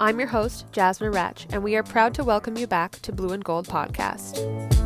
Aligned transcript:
I'm 0.00 0.18
your 0.18 0.28
host, 0.28 0.64
Jasmine 0.72 1.12
Ratch, 1.12 1.46
and 1.50 1.62
we 1.62 1.76
are 1.76 1.82
proud 1.82 2.14
to 2.14 2.24
welcome 2.24 2.56
you 2.56 2.66
back 2.66 3.00
to 3.02 3.12
Blue 3.12 3.32
and 3.32 3.44
Gold 3.44 3.68
Podcast. 3.68 4.77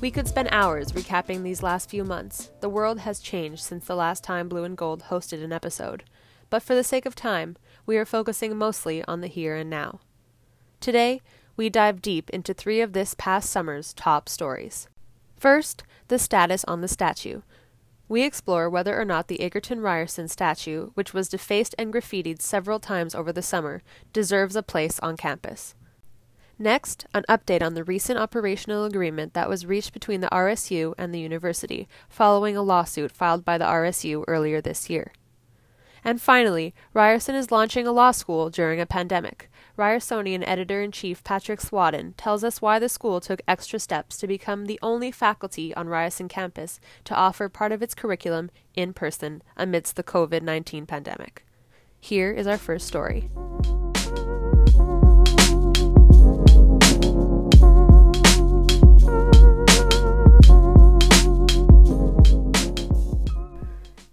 We 0.00 0.10
could 0.10 0.26
spend 0.26 0.48
hours 0.50 0.92
recapping 0.92 1.42
these 1.42 1.62
last 1.62 1.90
few 1.90 2.04
months. 2.04 2.50
The 2.60 2.70
world 2.70 3.00
has 3.00 3.20
changed 3.20 3.62
since 3.62 3.84
the 3.84 3.94
last 3.94 4.24
time 4.24 4.48
Blue 4.48 4.64
and 4.64 4.74
Gold 4.74 5.04
hosted 5.10 5.44
an 5.44 5.52
episode. 5.52 6.04
But 6.48 6.62
for 6.62 6.74
the 6.74 6.82
sake 6.82 7.04
of 7.04 7.14
time, 7.14 7.58
we 7.84 7.98
are 7.98 8.06
focusing 8.06 8.56
mostly 8.56 9.04
on 9.04 9.20
the 9.20 9.26
here 9.26 9.54
and 9.54 9.68
now. 9.68 10.00
Today, 10.80 11.20
we 11.54 11.68
dive 11.68 12.00
deep 12.00 12.30
into 12.30 12.54
three 12.54 12.80
of 12.80 12.94
this 12.94 13.14
past 13.14 13.50
summer's 13.50 13.92
top 13.92 14.26
stories. 14.26 14.88
First, 15.36 15.84
the 16.08 16.18
status 16.18 16.64
on 16.64 16.80
the 16.80 16.88
statue. 16.88 17.42
We 18.08 18.22
explore 18.22 18.70
whether 18.70 18.98
or 18.98 19.04
not 19.04 19.28
the 19.28 19.42
Egerton 19.42 19.82
Ryerson 19.82 20.28
statue, 20.28 20.92
which 20.94 21.12
was 21.12 21.28
defaced 21.28 21.74
and 21.78 21.92
graffitied 21.92 22.40
several 22.40 22.80
times 22.80 23.14
over 23.14 23.32
the 23.32 23.42
summer, 23.42 23.82
deserves 24.14 24.56
a 24.56 24.62
place 24.62 24.98
on 25.00 25.18
campus. 25.18 25.74
Next, 26.62 27.06
an 27.14 27.24
update 27.26 27.62
on 27.62 27.72
the 27.72 27.84
recent 27.84 28.18
operational 28.18 28.84
agreement 28.84 29.32
that 29.32 29.48
was 29.48 29.64
reached 29.64 29.94
between 29.94 30.20
the 30.20 30.28
RSU 30.28 30.92
and 30.98 31.14
the 31.14 31.18
university, 31.18 31.88
following 32.06 32.54
a 32.54 32.60
lawsuit 32.60 33.12
filed 33.12 33.46
by 33.46 33.56
the 33.56 33.64
RSU 33.64 34.24
earlier 34.28 34.60
this 34.60 34.90
year. 34.90 35.10
And 36.04 36.20
finally, 36.20 36.74
Ryerson 36.92 37.34
is 37.34 37.50
launching 37.50 37.86
a 37.86 37.92
law 37.92 38.10
school 38.10 38.50
during 38.50 38.78
a 38.78 38.84
pandemic. 38.84 39.50
Ryersonian 39.78 40.46
editor 40.46 40.82
in 40.82 40.92
chief 40.92 41.24
Patrick 41.24 41.60
Swadden 41.60 42.12
tells 42.18 42.44
us 42.44 42.60
why 42.60 42.78
the 42.78 42.90
school 42.90 43.20
took 43.20 43.40
extra 43.48 43.78
steps 43.78 44.18
to 44.18 44.26
become 44.26 44.66
the 44.66 44.78
only 44.82 45.10
faculty 45.10 45.74
on 45.74 45.88
Ryerson 45.88 46.28
campus 46.28 46.78
to 47.04 47.14
offer 47.14 47.48
part 47.48 47.72
of 47.72 47.82
its 47.82 47.94
curriculum 47.94 48.50
in 48.74 48.92
person 48.92 49.40
amidst 49.56 49.96
the 49.96 50.02
COVID 50.02 50.42
19 50.42 50.84
pandemic. 50.84 51.42
Here 51.98 52.30
is 52.30 52.46
our 52.46 52.58
first 52.58 52.86
story. 52.86 53.30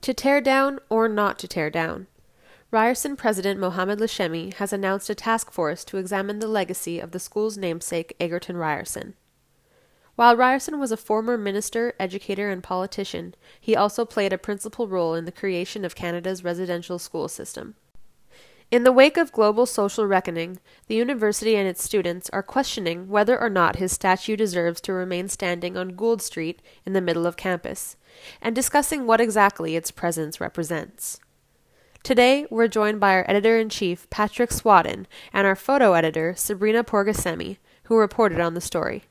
To 0.07 0.13
tear 0.13 0.39
down 0.39 0.79
or 0.87 1.09
not 1.09 1.37
to 1.39 1.49
tear 1.49 1.69
down. 1.69 2.07
Ryerson 2.71 3.17
President 3.17 3.59
Mohamed 3.59 3.99
Lachemi 3.99 4.53
has 4.53 4.71
announced 4.71 5.09
a 5.09 5.15
task 5.15 5.51
force 5.51 5.83
to 5.83 5.97
examine 5.97 6.39
the 6.39 6.47
legacy 6.47 6.97
of 7.01 7.11
the 7.11 7.19
school's 7.19 7.57
namesake, 7.57 8.15
Egerton 8.17 8.55
Ryerson. 8.55 9.15
While 10.15 10.37
Ryerson 10.37 10.79
was 10.79 10.93
a 10.93 10.95
former 10.95 11.37
minister, 11.37 11.93
educator, 11.99 12.49
and 12.49 12.63
politician, 12.63 13.35
he 13.59 13.75
also 13.75 14.05
played 14.05 14.31
a 14.31 14.37
principal 14.37 14.87
role 14.87 15.13
in 15.13 15.25
the 15.25 15.31
creation 15.33 15.83
of 15.83 15.93
Canada's 15.93 16.41
residential 16.41 16.99
school 16.99 17.27
system. 17.27 17.75
In 18.69 18.83
the 18.83 18.91
wake 18.91 19.15
of 19.15 19.31
global 19.31 19.65
social 19.65 20.05
reckoning, 20.05 20.59
the 20.87 20.95
university 20.95 21.55
and 21.55 21.65
its 21.65 21.81
students 21.81 22.29
are 22.31 22.43
questioning 22.43 23.07
whether 23.07 23.39
or 23.39 23.49
not 23.49 23.77
his 23.77 23.93
statue 23.93 24.35
deserves 24.35 24.81
to 24.81 24.91
remain 24.91 25.29
standing 25.29 25.77
on 25.77 25.95
Gould 25.95 26.21
Street 26.21 26.61
in 26.85 26.91
the 26.91 26.99
middle 26.99 27.25
of 27.25 27.37
campus, 27.37 27.95
and 28.41 28.53
discussing 28.53 29.07
what 29.07 29.21
exactly 29.21 29.77
its 29.77 29.89
presence 29.89 30.41
represents. 30.41 31.21
Today, 32.03 32.45
we're 32.49 32.67
joined 32.67 32.99
by 32.99 33.13
our 33.13 33.25
editor 33.29 33.57
in 33.57 33.69
chief, 33.69 34.09
Patrick 34.09 34.49
Swadden, 34.49 35.05
and 35.31 35.47
our 35.47 35.55
photo 35.55 35.93
editor, 35.93 36.33
Sabrina 36.35 36.83
Porgasemi, 36.83 37.59
who 37.83 37.95
reported 37.95 38.41
on 38.41 38.53
the 38.53 38.59
story. 38.59 39.05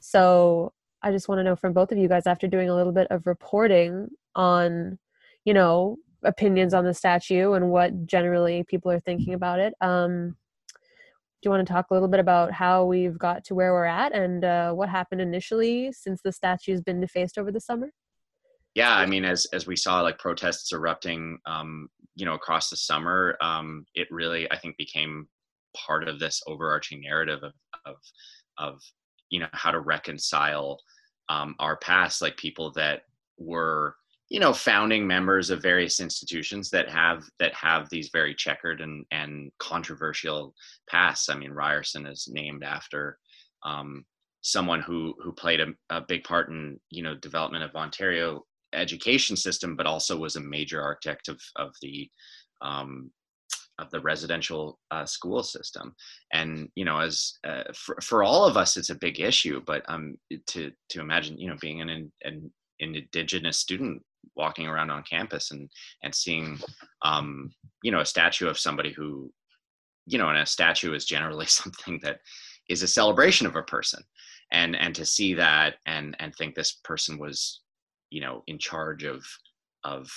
So, 0.00 0.74
I 1.02 1.12
just 1.12 1.28
want 1.28 1.38
to 1.38 1.44
know 1.44 1.56
from 1.56 1.72
both 1.72 1.92
of 1.92 1.96
you 1.96 2.08
guys, 2.08 2.26
after 2.26 2.46
doing 2.46 2.68
a 2.68 2.76
little 2.76 2.92
bit 2.92 3.06
of 3.10 3.26
reporting 3.26 4.10
on, 4.34 4.98
you 5.46 5.54
know, 5.54 5.96
opinions 6.24 6.74
on 6.74 6.84
the 6.84 6.94
statue 6.94 7.52
and 7.52 7.70
what 7.70 8.06
generally 8.06 8.64
people 8.64 8.90
are 8.90 9.00
thinking 9.00 9.34
about 9.34 9.60
it, 9.60 9.74
um, 9.80 10.36
do 11.44 11.48
you 11.48 11.50
want 11.50 11.66
to 11.66 11.70
talk 11.70 11.86
a 11.90 11.94
little 11.94 12.08
bit 12.08 12.20
about 12.20 12.52
how 12.52 12.84
we've 12.84 13.18
got 13.18 13.44
to 13.44 13.54
where 13.54 13.72
we're 13.74 13.84
at 13.84 14.14
and 14.14 14.44
uh, 14.44 14.72
what 14.72 14.88
happened 14.88 15.20
initially 15.20 15.92
since 15.92 16.22
the 16.22 16.32
statue's 16.32 16.80
been 16.80 17.00
defaced 17.00 17.36
over 17.36 17.52
the 17.52 17.60
summer? 17.60 17.90
Yeah, 18.74 18.96
I 18.96 19.06
mean, 19.06 19.24
as 19.24 19.46
as 19.52 19.66
we 19.66 19.76
saw, 19.76 20.00
like 20.00 20.18
protests 20.18 20.72
erupting, 20.72 21.38
um, 21.46 21.88
you 22.16 22.24
know, 22.24 22.34
across 22.34 22.70
the 22.70 22.76
summer, 22.76 23.36
um, 23.40 23.84
it 23.94 24.08
really, 24.10 24.50
I 24.50 24.58
think, 24.58 24.76
became 24.78 25.28
part 25.76 26.08
of 26.08 26.18
this 26.18 26.40
overarching 26.46 27.02
narrative 27.02 27.42
of 27.42 27.52
of 27.84 27.96
of 28.58 28.80
you 29.30 29.38
know 29.38 29.48
how 29.52 29.70
to 29.70 29.80
reconcile 29.80 30.80
um, 31.28 31.54
our 31.58 31.76
past, 31.76 32.22
like 32.22 32.36
people 32.36 32.72
that 32.72 33.02
were 33.38 33.96
you 34.30 34.40
know 34.40 34.52
founding 34.52 35.06
members 35.06 35.50
of 35.50 35.62
various 35.62 36.00
institutions 36.00 36.70
that 36.70 36.88
have 36.88 37.24
that 37.38 37.54
have 37.54 37.88
these 37.90 38.10
very 38.12 38.34
checkered 38.34 38.80
and 38.80 39.04
and 39.10 39.50
controversial 39.58 40.54
pasts. 40.88 41.28
I 41.28 41.36
mean 41.36 41.52
ryerson 41.52 42.06
is 42.06 42.28
named 42.30 42.64
after 42.64 43.18
um, 43.64 44.04
someone 44.42 44.80
who 44.80 45.14
who 45.22 45.32
played 45.32 45.60
a, 45.60 45.68
a, 45.90 46.00
big 46.00 46.24
part 46.24 46.48
in 46.48 46.78
you 46.90 47.02
know 47.02 47.14
development 47.14 47.64
of 47.64 47.74
ontario 47.74 48.44
education 48.72 49.36
system 49.36 49.76
but 49.76 49.86
also 49.86 50.16
was 50.16 50.36
a 50.36 50.40
major 50.40 50.82
architect 50.82 51.28
of 51.28 51.40
of 51.56 51.74
the 51.82 52.10
um, 52.62 53.10
of 53.78 53.90
the 53.90 54.00
residential 54.00 54.78
uh, 54.90 55.04
school 55.04 55.42
system. 55.42 55.94
And 56.32 56.68
you 56.76 56.84
know 56.84 56.98
as 56.98 57.34
uh, 57.46 57.64
for, 57.74 57.96
for 58.02 58.24
all 58.24 58.46
of 58.46 58.56
us 58.56 58.76
it's 58.76 58.90
a 58.90 58.94
big 58.94 59.20
issue 59.20 59.60
but 59.66 59.82
um 59.88 60.16
to 60.46 60.72
to 60.88 61.00
imagine 61.00 61.38
you 61.38 61.50
know 61.50 61.56
being 61.60 61.82
an, 61.82 62.10
an 62.22 62.50
indigenous 62.78 63.58
student 63.58 64.02
walking 64.36 64.66
around 64.66 64.90
on 64.90 65.02
campus 65.02 65.50
and 65.50 65.68
and 66.02 66.14
seeing 66.14 66.58
um, 67.02 67.52
you 67.82 67.90
know 67.90 68.00
a 68.00 68.06
statue 68.06 68.48
of 68.48 68.58
somebody 68.58 68.92
who 68.92 69.32
you 70.06 70.18
know 70.18 70.28
and 70.28 70.38
a 70.38 70.46
statue 70.46 70.94
is 70.94 71.04
generally 71.04 71.46
something 71.60 72.00
that 72.02 72.20
is 72.68 72.82
a 72.82 72.88
celebration 72.88 73.46
of 73.46 73.56
a 73.56 73.62
person. 73.62 74.02
And 74.52 74.76
and 74.76 74.94
to 74.94 75.06
see 75.06 75.34
that 75.34 75.76
and 75.86 76.16
and 76.20 76.34
think 76.34 76.54
this 76.54 76.80
person 76.84 77.18
was 77.18 77.60
you 78.10 78.20
know 78.20 78.42
in 78.46 78.58
charge 78.58 79.04
of 79.04 79.24
of 79.84 80.10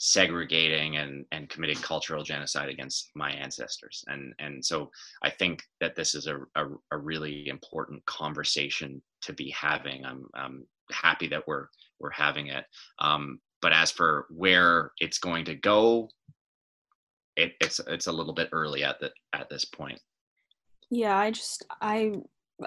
segregating 0.00 0.96
and 0.96 1.24
and 1.32 1.48
committing 1.48 1.78
cultural 1.78 2.22
genocide 2.22 2.68
against 2.68 3.10
my 3.14 3.30
ancestors. 3.32 4.04
And 4.06 4.32
and 4.38 4.64
so 4.64 4.90
i 5.22 5.30
think 5.30 5.62
that 5.80 5.96
this 5.96 6.14
is 6.14 6.26
a 6.26 6.38
a, 6.54 6.66
a 6.92 6.98
really 6.98 7.48
important 7.48 8.04
conversation 8.06 9.02
to 9.22 9.32
be 9.32 9.50
having. 9.50 10.04
I'm 10.04 10.26
i'm 10.34 10.66
happy 10.92 11.28
that 11.28 11.46
we're 11.46 11.66
we're 12.00 12.10
having 12.10 12.48
it. 12.48 12.64
Um, 12.98 13.40
but 13.60 13.72
as 13.72 13.90
for 13.90 14.26
where 14.30 14.92
it's 15.00 15.18
going 15.18 15.44
to 15.46 15.54
go, 15.54 16.08
it, 17.36 17.54
it's 17.60 17.80
it's 17.86 18.06
a 18.06 18.12
little 18.12 18.34
bit 18.34 18.48
early 18.52 18.84
at 18.84 19.00
the 19.00 19.12
at 19.32 19.48
this 19.48 19.64
point. 19.64 20.00
Yeah, 20.90 21.16
I 21.16 21.30
just 21.30 21.64
I 21.80 22.14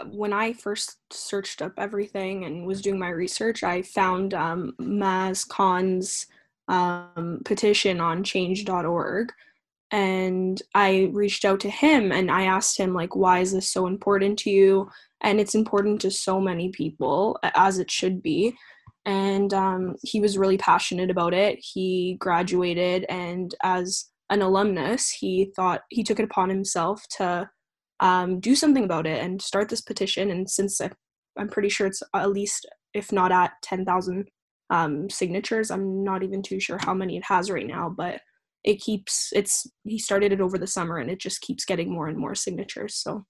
when 0.05 0.33
I 0.33 0.53
first 0.53 0.97
searched 1.11 1.61
up 1.61 1.73
everything 1.77 2.45
and 2.45 2.65
was 2.65 2.81
doing 2.81 2.99
my 2.99 3.09
research, 3.09 3.63
I 3.63 3.81
found 3.81 4.33
um, 4.33 4.73
Maz 4.79 5.47
Khan's 5.47 6.27
um, 6.67 7.41
petition 7.43 7.99
on 7.99 8.23
change.org. 8.23 9.33
And 9.91 10.61
I 10.73 11.09
reached 11.11 11.43
out 11.43 11.59
to 11.61 11.69
him 11.69 12.11
and 12.11 12.31
I 12.31 12.43
asked 12.43 12.77
him, 12.77 12.93
like, 12.93 13.15
why 13.15 13.39
is 13.39 13.51
this 13.51 13.69
so 13.69 13.87
important 13.87 14.39
to 14.39 14.49
you? 14.49 14.89
And 15.21 15.39
it's 15.39 15.53
important 15.53 16.01
to 16.01 16.11
so 16.11 16.39
many 16.39 16.69
people, 16.69 17.37
as 17.43 17.77
it 17.77 17.91
should 17.91 18.23
be 18.23 18.55
and 19.05 19.53
um, 19.53 19.95
he 20.03 20.19
was 20.19 20.37
really 20.37 20.57
passionate 20.57 21.09
about 21.09 21.33
it. 21.33 21.59
He 21.59 22.17
graduated, 22.19 23.05
and 23.09 23.53
as 23.63 24.09
an 24.29 24.41
alumnus, 24.41 25.09
he 25.09 25.51
thought 25.55 25.81
he 25.89 26.03
took 26.03 26.19
it 26.19 26.25
upon 26.25 26.49
himself 26.49 27.03
to 27.17 27.49
um, 27.99 28.39
do 28.39 28.55
something 28.55 28.83
about 28.83 29.07
it 29.07 29.23
and 29.23 29.41
start 29.41 29.69
this 29.69 29.81
petition. 29.81 30.29
And 30.31 30.49
since 30.49 30.79
I, 30.79 30.91
am 31.37 31.49
pretty 31.49 31.69
sure 31.69 31.87
it's 31.87 32.03
at 32.15 32.31
least, 32.31 32.67
if 32.93 33.11
not 33.11 33.31
at 33.31 33.53
10,000 33.63 34.27
um, 34.69 35.09
signatures, 35.09 35.71
I'm 35.71 36.03
not 36.03 36.23
even 36.23 36.41
too 36.41 36.59
sure 36.59 36.77
how 36.79 36.93
many 36.93 37.17
it 37.17 37.25
has 37.25 37.49
right 37.49 37.67
now, 37.67 37.89
but 37.89 38.21
it 38.63 38.79
keeps, 38.79 39.29
it's, 39.33 39.67
he 39.83 39.97
started 39.97 40.31
it 40.31 40.41
over 40.41 40.57
the 40.57 40.67
summer 40.67 40.97
and 40.97 41.09
it 41.09 41.19
just 41.19 41.41
keeps 41.41 41.65
getting 41.65 41.91
more 41.91 42.07
and 42.07 42.17
more 42.17 42.35
signatures. 42.35 42.95
So, 42.95 43.25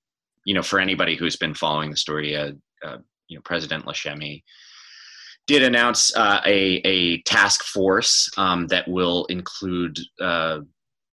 you 0.46 0.54
know, 0.54 0.64
for 0.64 0.80
anybody 0.80 1.16
who's 1.16 1.36
been 1.36 1.54
following 1.54 1.92
the 1.92 1.98
story, 1.98 2.36
uh, 2.36 2.52
uh, 2.86 2.98
you 3.28 3.38
know, 3.38 3.42
President 3.44 3.86
Lachemi 3.86 4.44
did 5.48 5.64
announce 5.64 6.16
uh, 6.16 6.42
a, 6.46 6.82
a 6.86 7.22
task 7.24 7.64
force 7.64 8.30
um, 8.38 8.68
that 8.68 8.88
will 8.88 9.26
include 9.26 9.98
uh, 10.22 10.60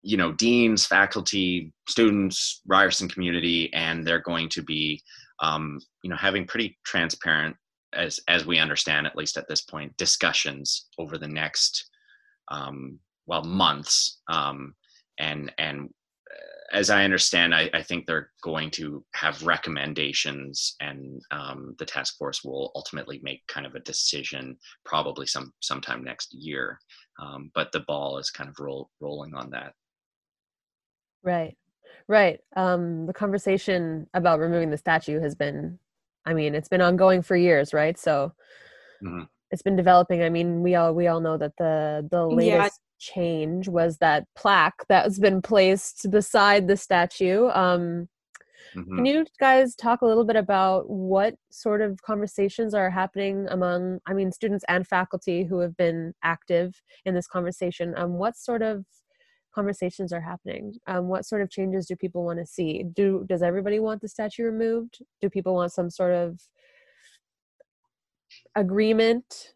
you 0.06 0.18
know 0.18 0.32
deans 0.34 0.86
faculty 0.86 1.74
students 1.90 2.62
ryerson 2.68 3.10
community 3.10 3.74
and 3.74 4.06
they're 4.06 4.22
going 4.22 4.48
to 4.48 4.62
be 4.62 5.02
um, 5.42 5.80
you 6.04 6.10
know 6.10 6.16
having 6.16 6.46
pretty 6.46 6.78
transparent 6.86 7.56
as 7.94 8.20
as 8.28 8.46
we 8.46 8.60
understand 8.60 9.08
at 9.08 9.16
least 9.16 9.36
at 9.36 9.48
this 9.48 9.62
point 9.62 9.96
discussions 9.98 10.88
over 11.00 11.18
the 11.18 11.28
next 11.28 11.90
um, 12.52 13.00
well 13.28 13.44
months 13.44 14.22
um, 14.28 14.74
and 15.20 15.52
and 15.58 15.90
uh, 16.32 16.78
as 16.78 16.90
I 16.90 17.04
understand, 17.04 17.54
I, 17.54 17.70
I, 17.74 17.84
think 17.84 18.06
they're 18.06 18.32
going 18.44 18.72
to 18.72 19.04
have 19.14 19.44
recommendations, 19.44 20.76
and 20.82 21.22
um, 21.32 21.76
the 21.80 21.86
task 21.86 22.18
force 22.18 22.44
will 22.44 22.72
ultimately 22.76 23.20
make 23.24 23.46
kind 23.48 23.66
of 23.66 23.76
a 23.76 23.80
decision, 23.82 24.58
probably 24.84 25.28
some 25.28 25.54
sometime 25.62 26.04
next 26.04 26.34
year. 26.34 26.80
Um, 27.22 27.52
but 27.54 27.72
the 27.72 27.82
ball 27.82 28.18
is 28.18 28.30
kind 28.30 28.50
of 28.50 28.56
roll, 28.60 28.90
rolling 29.00 29.36
on 29.36 29.52
that. 29.52 29.74
Right, 31.24 31.56
right. 32.08 32.40
Um, 32.56 33.06
the 33.06 33.14
conversation 33.14 34.08
about 34.14 34.40
removing 34.40 34.70
the 34.70 34.78
statue 34.78 35.22
has 35.22 35.36
been, 35.36 35.80
I 36.26 36.34
mean, 36.34 36.56
it's 36.56 36.68
been 36.68 36.82
ongoing 36.82 37.22
for 37.22 37.38
years, 37.38 37.74
right? 37.74 37.98
So 37.98 38.34
mm-hmm. 39.04 39.24
it's 39.52 39.64
been 39.64 39.76
developing. 39.76 40.24
I 40.24 40.30
mean, 40.30 40.62
we 40.62 40.76
all 40.76 40.94
we 40.94 41.08
all 41.08 41.22
know 41.22 41.38
that 41.38 41.54
the 41.58 42.08
the 42.12 42.26
latest 42.26 42.50
yeah. 42.50 42.70
Change 43.14 43.68
was 43.68 43.98
that 43.98 44.26
plaque 44.36 44.86
that 44.90 45.04
has 45.04 45.20
been 45.20 45.42
placed 45.42 46.10
beside 46.10 46.68
the 46.68 46.78
statue. 46.78 47.48
Um, 47.50 48.08
Mm-hmm. 48.76 48.96
Can 48.96 49.06
you 49.06 49.26
guys 49.40 49.74
talk 49.74 50.02
a 50.02 50.06
little 50.06 50.26
bit 50.26 50.36
about 50.36 50.90
what 50.90 51.36
sort 51.50 51.82
of 51.82 52.02
conversations 52.02 52.74
are 52.74 52.90
happening 52.90 53.48
among, 53.50 54.00
I 54.06 54.14
mean, 54.14 54.32
students 54.32 54.66
and 54.68 54.86
faculty 54.86 55.46
who 55.46 55.60
have 55.60 55.78
been 55.78 56.14
active 56.24 56.82
in 57.06 57.14
this 57.14 57.28
conversation? 57.28 57.94
Um, 57.96 58.14
what 58.14 58.36
sort 58.36 58.62
of 58.62 58.86
conversations 59.56 60.12
are 60.12 60.20
happening 60.20 60.74
um, 60.86 61.08
what 61.08 61.26
sort 61.26 61.42
of 61.42 61.50
changes 61.50 61.86
do 61.86 61.96
people 61.96 62.26
want 62.26 62.38
to 62.38 62.46
see 62.46 62.84
do 62.94 63.26
does 63.28 63.42
everybody 63.42 63.80
want 63.80 64.02
the 64.02 64.08
statue 64.10 64.44
removed 64.44 65.00
do 65.22 65.30
people 65.30 65.56
want 65.56 65.72
some 65.72 65.90
sort 65.90 66.12
of 66.12 66.42
agreement 68.54 69.54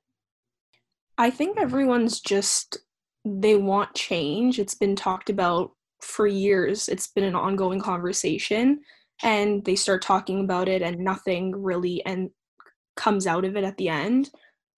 i 1.17 1.29
think 1.29 1.57
everyone's 1.57 2.21
just 2.21 2.77
they 3.25 3.56
want 3.56 3.94
change 3.95 4.60
it's 4.60 4.75
been 4.75 4.95
talked 4.95 5.30
about 5.30 5.71
for 6.01 6.27
years 6.27 6.88
it's 6.88 7.07
been 7.07 7.25
an 7.25 7.36
ongoing 7.36 7.80
conversation 7.80 8.80
and 9.21 9.66
they 9.66 9.75
start 9.75 10.01
talking 10.01 10.39
about 10.42 10.69
it 10.69 10.81
and 10.81 10.98
nothing 11.00 11.51
really 11.51 12.04
and 12.06 12.30
comes 12.95 13.27
out 13.27 13.45
of 13.45 13.57
it 13.57 13.63
at 13.63 13.75
the 13.77 13.89
end 13.89 14.30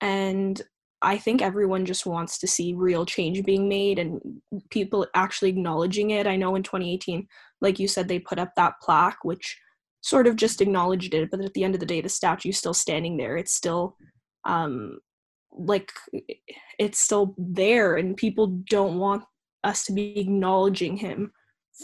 and 0.02 0.64
I 1.04 1.18
think 1.18 1.42
everyone 1.42 1.86
just 1.86 2.06
wants 2.06 2.38
to 2.40 2.48
see 2.48 2.74
real 2.74 3.06
change 3.06 3.44
being 3.44 3.68
made 3.68 3.98
and 3.98 4.22
people 4.70 5.08
actually 5.16 5.50
acknowledging 5.50 6.12
it. 6.12 6.28
I 6.28 6.36
know 6.36 6.56
in 6.56 6.62
2018, 6.62 7.28
like 7.60 7.80
you 7.80 7.88
said, 7.88 8.08
they 8.08 8.20
put 8.20 8.38
up 8.38 8.54
that 8.56 8.76
plaque, 8.84 9.24
which 9.24 9.60
sort 10.02 10.28
of 10.28 10.36
just 10.36 10.62
acknowledged 10.62 11.14
it, 11.14 11.32
but 11.32 11.42
at 11.42 11.54
the 11.54 11.64
end 11.64 11.74
of 11.74 11.80
the 11.80 11.88
day, 11.88 12.02
the 12.02 12.10
statue's 12.10 12.58
still 12.58 12.74
standing 12.74 13.18
there. 13.18 13.36
It's 13.36 13.54
still 13.54 13.98
um, 14.46 15.00
like 15.51 15.92
it's 16.80 17.00
still 17.00 17.36
there, 17.38 17.95
and 17.95 18.18
people 18.18 18.48
don't 18.69 18.98
want 18.98 19.24
us 19.63 19.86
to 19.86 19.94
be 19.94 20.19
acknowledging 20.19 20.98
him 20.98 21.31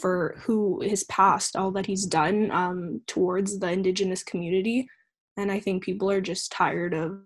for 0.00 0.36
who 0.44 0.80
his 0.80 1.04
past, 1.04 1.56
all 1.56 1.70
that 1.72 1.86
he's 1.86 2.06
done 2.06 2.50
um, 2.50 3.00
towards 3.06 3.58
the 3.58 3.70
indigenous 3.70 4.22
community. 4.22 4.88
And 5.36 5.50
I 5.50 5.60
think 5.60 5.84
people 5.84 6.10
are 6.10 6.20
just 6.20 6.52
tired 6.52 6.94
of 6.94 7.20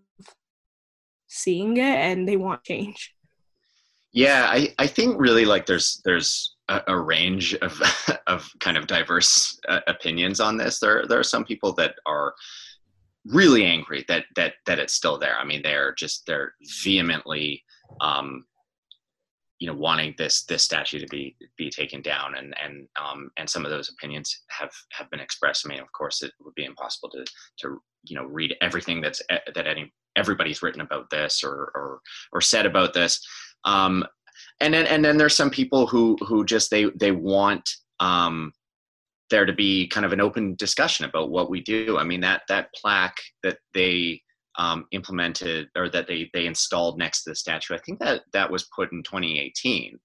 seeing 1.32 1.78
it 1.78 1.80
and 1.80 2.28
they 2.28 2.36
want 2.36 2.62
change 2.62 3.14
yeah 4.12 4.46
i 4.50 4.72
i 4.78 4.86
think 4.86 5.18
really 5.18 5.46
like 5.46 5.64
there's 5.64 6.02
there's 6.04 6.56
a, 6.68 6.82
a 6.88 6.98
range 6.98 7.54
of 7.54 7.80
of 8.26 8.48
kind 8.60 8.76
of 8.76 8.86
diverse 8.86 9.58
uh, 9.68 9.80
opinions 9.86 10.40
on 10.40 10.58
this 10.58 10.78
there 10.78 11.06
there 11.08 11.18
are 11.18 11.24
some 11.24 11.44
people 11.44 11.72
that 11.72 11.94
are 12.04 12.34
really 13.26 13.64
angry 13.64 14.04
that 14.08 14.24
that 14.36 14.54
that 14.66 14.78
it's 14.78 14.94
still 14.94 15.18
there. 15.18 15.36
I 15.38 15.44
mean 15.44 15.62
they're 15.62 15.94
just 15.94 16.24
they're 16.26 16.54
vehemently 16.82 17.62
um 18.00 18.44
you 19.58 19.68
know 19.68 19.74
wanting 19.74 20.14
this 20.18 20.44
this 20.44 20.64
statue 20.64 20.98
to 20.98 21.06
be 21.06 21.36
be 21.56 21.70
taken 21.70 22.02
down. 22.02 22.34
And 22.36 22.54
and 22.62 22.88
um 23.00 23.30
and 23.36 23.48
some 23.48 23.64
of 23.64 23.70
those 23.70 23.90
opinions 23.90 24.42
have 24.48 24.72
have 24.92 25.10
been 25.10 25.20
expressed. 25.20 25.66
I 25.66 25.68
mean 25.68 25.80
of 25.80 25.92
course 25.92 26.22
it 26.22 26.32
would 26.40 26.54
be 26.54 26.64
impossible 26.64 27.10
to 27.10 27.24
to 27.60 27.80
you 28.04 28.16
know 28.16 28.24
read 28.24 28.56
everything 28.60 29.00
that's 29.00 29.22
eh, 29.30 29.38
that 29.54 29.66
any 29.66 29.92
everybody's 30.16 30.62
written 30.62 30.80
about 30.80 31.08
this 31.10 31.42
or 31.44 31.70
or, 31.74 32.00
or 32.32 32.40
said 32.40 32.66
about 32.66 32.92
this. 32.92 33.24
Um, 33.64 34.04
and 34.60 34.74
then 34.74 34.86
and 34.86 35.04
then 35.04 35.16
there's 35.16 35.36
some 35.36 35.50
people 35.50 35.86
who 35.86 36.16
who 36.26 36.44
just 36.44 36.70
they 36.70 36.86
they 36.96 37.12
want 37.12 37.68
um, 38.00 38.52
there 39.32 39.44
to 39.44 39.52
be 39.52 39.88
kind 39.88 40.06
of 40.06 40.12
an 40.12 40.20
open 40.20 40.54
discussion 40.56 41.04
about 41.04 41.30
what 41.30 41.50
we 41.50 41.60
do 41.60 41.98
i 41.98 42.04
mean 42.04 42.20
that 42.20 42.42
that 42.48 42.68
plaque 42.74 43.20
that 43.42 43.58
they 43.74 44.20
um, 44.58 44.84
implemented 44.92 45.68
or 45.76 45.88
that 45.88 46.06
they 46.06 46.30
they 46.34 46.46
installed 46.46 46.98
next 46.98 47.24
to 47.24 47.30
the 47.30 47.36
statue 47.36 47.74
i 47.74 47.78
think 47.78 47.98
that 47.98 48.22
that 48.32 48.50
was 48.50 48.68
put 48.76 48.92
in 48.92 49.02
2018 49.02 49.98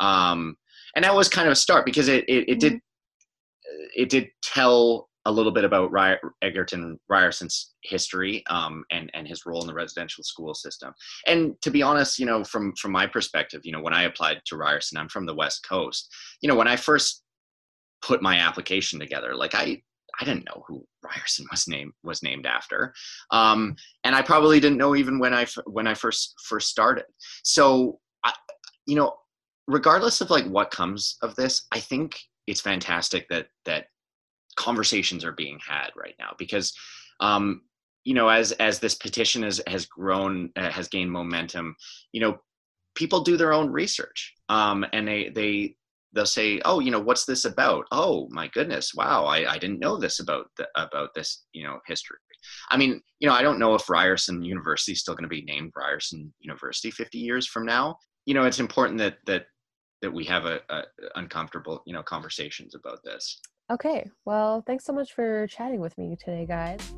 um, 0.00 0.56
and 0.96 1.04
that 1.04 1.14
was 1.14 1.28
kind 1.28 1.46
of 1.46 1.52
a 1.52 1.56
start 1.56 1.84
because 1.84 2.08
it 2.08 2.24
it, 2.28 2.48
it 2.48 2.60
did 2.60 2.72
mm-hmm. 2.74 3.86
it 3.94 4.08
did 4.08 4.28
tell 4.42 5.10
a 5.26 5.30
little 5.30 5.52
bit 5.52 5.64
about 5.64 5.92
Ry- 5.92 6.18
Egerton 6.40 6.98
Ryerson's 7.10 7.74
history 7.82 8.42
um, 8.48 8.84
and 8.90 9.10
and 9.14 9.28
his 9.28 9.44
role 9.44 9.60
in 9.60 9.66
the 9.66 9.74
residential 9.74 10.24
school 10.24 10.54
system. 10.54 10.94
And 11.26 11.60
to 11.60 11.70
be 11.70 11.82
honest, 11.82 12.18
you 12.18 12.26
know, 12.26 12.42
from 12.42 12.74
from 12.76 12.92
my 12.92 13.06
perspective, 13.06 13.60
you 13.64 13.72
know, 13.72 13.82
when 13.82 13.94
I 13.94 14.04
applied 14.04 14.40
to 14.46 14.56
Ryerson, 14.56 14.98
I'm 14.98 15.08
from 15.08 15.26
the 15.26 15.34
West 15.34 15.66
Coast. 15.68 16.10
You 16.40 16.48
know, 16.48 16.54
when 16.54 16.68
I 16.68 16.76
first 16.76 17.22
put 18.02 18.22
my 18.22 18.38
application 18.38 18.98
together, 18.98 19.34
like 19.34 19.54
I 19.54 19.82
I 20.20 20.24
didn't 20.24 20.44
know 20.44 20.64
who 20.66 20.86
Ryerson 21.02 21.46
was 21.50 21.66
named 21.66 21.92
was 22.02 22.22
named 22.22 22.46
after, 22.46 22.94
um, 23.30 23.76
and 24.04 24.14
I 24.14 24.22
probably 24.22 24.60
didn't 24.60 24.78
know 24.78 24.96
even 24.96 25.18
when 25.18 25.34
I 25.34 25.46
when 25.66 25.86
I 25.86 25.94
first 25.94 26.34
first 26.44 26.68
started. 26.68 27.06
So, 27.42 28.00
I, 28.24 28.32
you 28.86 28.96
know, 28.96 29.14
regardless 29.66 30.20
of 30.20 30.30
like 30.30 30.46
what 30.46 30.70
comes 30.70 31.16
of 31.22 31.36
this, 31.36 31.66
I 31.72 31.80
think 31.80 32.20
it's 32.46 32.60
fantastic 32.60 33.28
that 33.28 33.46
that 33.64 33.86
conversations 34.56 35.24
are 35.24 35.32
being 35.32 35.58
had 35.66 35.90
right 35.96 36.14
now 36.18 36.34
because 36.38 36.74
um, 37.20 37.62
you 38.04 38.14
know 38.14 38.28
as 38.28 38.52
as 38.52 38.78
this 38.78 38.94
petition 38.94 39.42
has 39.42 39.60
has 39.66 39.86
grown 39.86 40.50
uh, 40.56 40.70
has 40.70 40.88
gained 40.88 41.10
momentum 41.10 41.74
you 42.12 42.20
know 42.20 42.38
people 42.94 43.20
do 43.22 43.36
their 43.36 43.52
own 43.52 43.70
research 43.70 44.34
um, 44.48 44.84
and 44.92 45.06
they 45.06 45.28
they 45.28 45.76
they'll 46.12 46.26
say 46.26 46.60
oh 46.64 46.80
you 46.80 46.90
know 46.90 47.00
what's 47.00 47.24
this 47.24 47.44
about? 47.44 47.86
Oh 47.92 48.28
my 48.30 48.48
goodness 48.48 48.92
wow 48.94 49.24
i, 49.24 49.50
I 49.50 49.58
didn't 49.58 49.80
know 49.80 49.96
this 49.96 50.20
about 50.20 50.46
the, 50.56 50.68
about 50.76 51.10
this 51.14 51.44
you 51.52 51.64
know 51.64 51.78
history. 51.86 52.18
I 52.70 52.76
mean 52.76 53.00
you 53.18 53.28
know 53.28 53.34
i 53.34 53.42
don't 53.42 53.58
know 53.58 53.74
if 53.74 53.88
ryerson 53.90 54.42
university 54.42 54.92
is 54.92 55.00
still 55.00 55.14
going 55.14 55.24
to 55.24 55.28
be 55.28 55.42
named 55.42 55.72
ryerson 55.76 56.32
university 56.40 56.90
50 56.90 57.18
years 57.18 57.46
from 57.46 57.66
now. 57.66 57.96
You 58.26 58.34
know 58.34 58.44
it's 58.44 58.60
important 58.60 58.98
that 58.98 59.18
that 59.26 59.46
that 60.02 60.12
we 60.12 60.24
have 60.24 60.46
a, 60.46 60.60
a 60.70 60.82
uncomfortable 61.16 61.82
you 61.86 61.92
know 61.92 62.02
conversations 62.02 62.74
about 62.74 63.02
this. 63.04 63.40
Okay, 63.70 64.10
well, 64.24 64.64
thanks 64.66 64.84
so 64.84 64.92
much 64.92 65.12
for 65.12 65.46
chatting 65.46 65.80
with 65.80 65.96
me 65.96 66.16
today, 66.16 66.44
guys. 66.44 66.92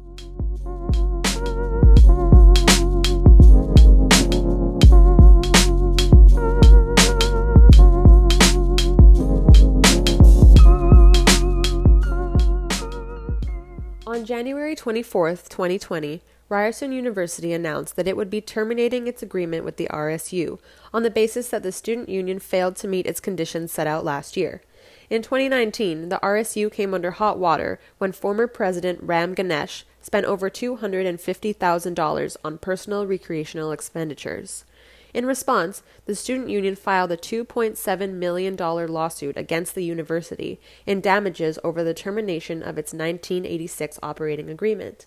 January 14.43 14.75
24th, 14.75 15.49
2020, 15.51 16.21
Ryerson 16.49 16.91
University 16.91 17.53
announced 17.53 17.95
that 17.95 18.09
it 18.09 18.17
would 18.17 18.29
be 18.29 18.41
terminating 18.41 19.07
its 19.07 19.23
agreement 19.23 19.65
with 19.65 19.77
the 19.77 19.87
RSU 19.87 20.59
on 20.93 21.05
the 21.05 21.13
basis 21.13 21.49
that 21.51 21.63
the 21.63 21.71
student 21.71 22.09
union 22.09 22.41
failed 22.41 22.75
to 22.75 22.89
meet 22.89 23.07
its 23.07 23.21
conditions 23.21 23.71
set 23.71 23.87
out 23.87 24.05
last 24.05 24.37
year. 24.37 24.61
In 25.09 25.23
2019, 25.23 26.09
the 26.09 26.19
RSU 26.25 26.73
came 26.73 26.93
under 26.93 27.13
hot 27.13 27.39
water 27.39 27.79
when 27.99 28.11
former 28.11 28.49
President 28.49 28.99
Ram 29.01 29.33
Ganesh 29.33 29.85
spent 30.01 30.27
over 30.27 30.51
$250,000 30.51 32.37
on 32.45 32.59
personal 32.59 33.07
recreational 33.07 33.71
expenditures. 33.71 34.65
In 35.15 35.27
response, 35.27 35.83
the 36.07 36.15
student 36.15 36.49
union 36.49 36.75
filed 36.75 37.13
a 37.13 37.17
$2.7 37.17 38.13
million 38.15 38.57
lawsuit 38.57 39.37
against 39.37 39.75
the 39.75 39.85
university 39.85 40.59
in 40.87 41.01
damages 41.01 41.59
over 41.63 41.85
the 41.85 41.93
termination 41.93 42.63
of 42.63 42.79
its 42.79 42.93
1986 42.93 43.99
operating 44.03 44.49
agreement. 44.49 45.07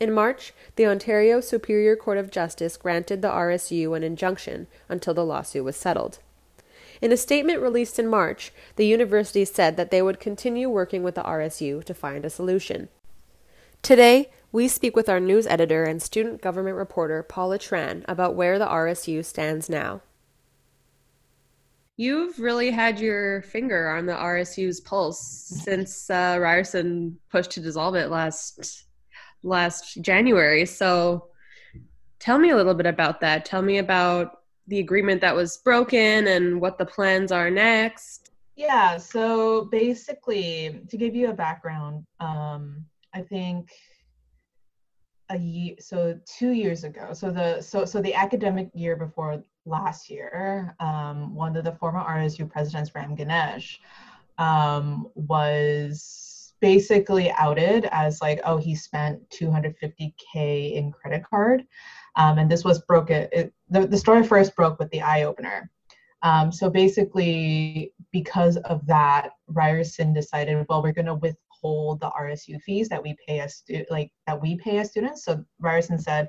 In 0.00 0.12
March, 0.12 0.52
the 0.76 0.86
Ontario 0.86 1.40
Superior 1.40 1.96
Court 1.96 2.18
of 2.18 2.30
Justice 2.30 2.76
granted 2.76 3.22
the 3.22 3.30
RSU 3.30 3.96
an 3.96 4.04
injunction 4.04 4.66
until 4.88 5.14
the 5.14 5.24
lawsuit 5.24 5.64
was 5.64 5.76
settled. 5.76 6.18
In 7.00 7.12
a 7.12 7.16
statement 7.16 7.60
released 7.60 7.98
in 7.98 8.08
March, 8.08 8.52
the 8.74 8.86
university 8.86 9.44
said 9.44 9.76
that 9.76 9.92
they 9.92 10.02
would 10.02 10.18
continue 10.18 10.68
working 10.68 11.04
with 11.04 11.14
the 11.14 11.22
RSU 11.22 11.84
to 11.84 11.94
find 11.94 12.24
a 12.24 12.30
solution. 12.30 12.88
Today, 13.82 14.30
we 14.52 14.68
speak 14.68 14.96
with 14.96 15.08
our 15.08 15.20
news 15.20 15.46
editor 15.46 15.84
and 15.84 16.00
student 16.02 16.40
government 16.40 16.76
reporter 16.76 17.22
Paula 17.22 17.58
Tran 17.58 18.04
about 18.08 18.34
where 18.34 18.58
the 18.58 18.66
RSU 18.66 19.24
stands 19.24 19.68
now. 19.68 20.00
You've 21.96 22.38
really 22.38 22.70
had 22.70 23.00
your 23.00 23.42
finger 23.42 23.90
on 23.90 24.06
the 24.06 24.12
RSU's 24.12 24.80
pulse 24.80 25.20
since 25.20 26.08
uh, 26.08 26.38
Ryerson 26.40 27.18
pushed 27.30 27.50
to 27.52 27.60
dissolve 27.60 27.96
it 27.96 28.08
last 28.08 28.84
last 29.42 30.00
January. 30.00 30.64
So, 30.64 31.26
tell 32.18 32.38
me 32.38 32.50
a 32.50 32.56
little 32.56 32.74
bit 32.74 32.86
about 32.86 33.20
that. 33.20 33.44
Tell 33.44 33.62
me 33.62 33.78
about 33.78 34.38
the 34.68 34.78
agreement 34.78 35.20
that 35.22 35.34
was 35.34 35.56
broken 35.56 36.28
and 36.28 36.60
what 36.60 36.78
the 36.78 36.86
plans 36.86 37.32
are 37.32 37.50
next. 37.50 38.30
Yeah. 38.54 38.96
So 38.96 39.64
basically, 39.64 40.82
to 40.88 40.96
give 40.96 41.14
you 41.14 41.30
a 41.30 41.32
background, 41.34 42.04
um, 42.20 42.84
I 43.14 43.22
think 43.22 43.70
a 45.30 45.38
year 45.38 45.74
so 45.78 46.18
two 46.24 46.52
years 46.52 46.84
ago 46.84 47.12
so 47.12 47.30
the 47.30 47.60
so 47.60 47.84
so 47.84 48.00
the 48.00 48.14
academic 48.14 48.70
year 48.74 48.96
before 48.96 49.42
last 49.68 50.10
year, 50.10 50.74
um, 50.80 51.34
one 51.34 51.56
of 51.56 51.64
the 51.64 51.72
former 51.72 52.00
RSU 52.00 52.50
presidents, 52.50 52.94
Ram 52.94 53.14
Ganesh, 53.14 53.80
um, 54.38 55.08
was 55.14 56.54
basically 56.60 57.30
outed 57.32 57.84
as 57.92 58.20
like, 58.20 58.40
oh, 58.44 58.56
he 58.56 58.74
spent 58.74 59.20
250k 59.30 60.74
in 60.74 60.90
credit 60.90 61.22
card, 61.28 61.64
um, 62.16 62.38
and 62.38 62.50
this 62.50 62.64
was 62.64 62.80
broke. 62.82 63.10
It, 63.10 63.30
it, 63.32 63.52
the 63.68 63.86
the 63.86 63.98
story 63.98 64.24
first 64.24 64.56
broke 64.56 64.78
with 64.78 64.90
the 64.90 65.00
Eyeopener. 65.00 65.68
Um, 66.22 66.50
so 66.50 66.68
basically, 66.68 67.92
because 68.10 68.56
of 68.56 68.84
that, 68.86 69.30
Ryerson 69.46 70.12
decided, 70.12 70.66
well, 70.68 70.82
we're 70.82 70.92
going 70.92 71.06
to 71.06 71.14
withhold 71.62 72.00
the 72.00 72.10
RSU 72.10 72.60
fees 72.62 72.88
that 72.88 73.02
we 73.02 73.16
pay 73.26 73.40
as 73.40 73.56
stu- 73.56 73.84
like 73.90 74.10
that 74.26 74.40
we 74.40 74.56
pay 74.56 74.78
as 74.78 74.90
students. 74.90 75.24
So 75.24 75.44
Ryerson 75.60 75.98
said, 75.98 76.28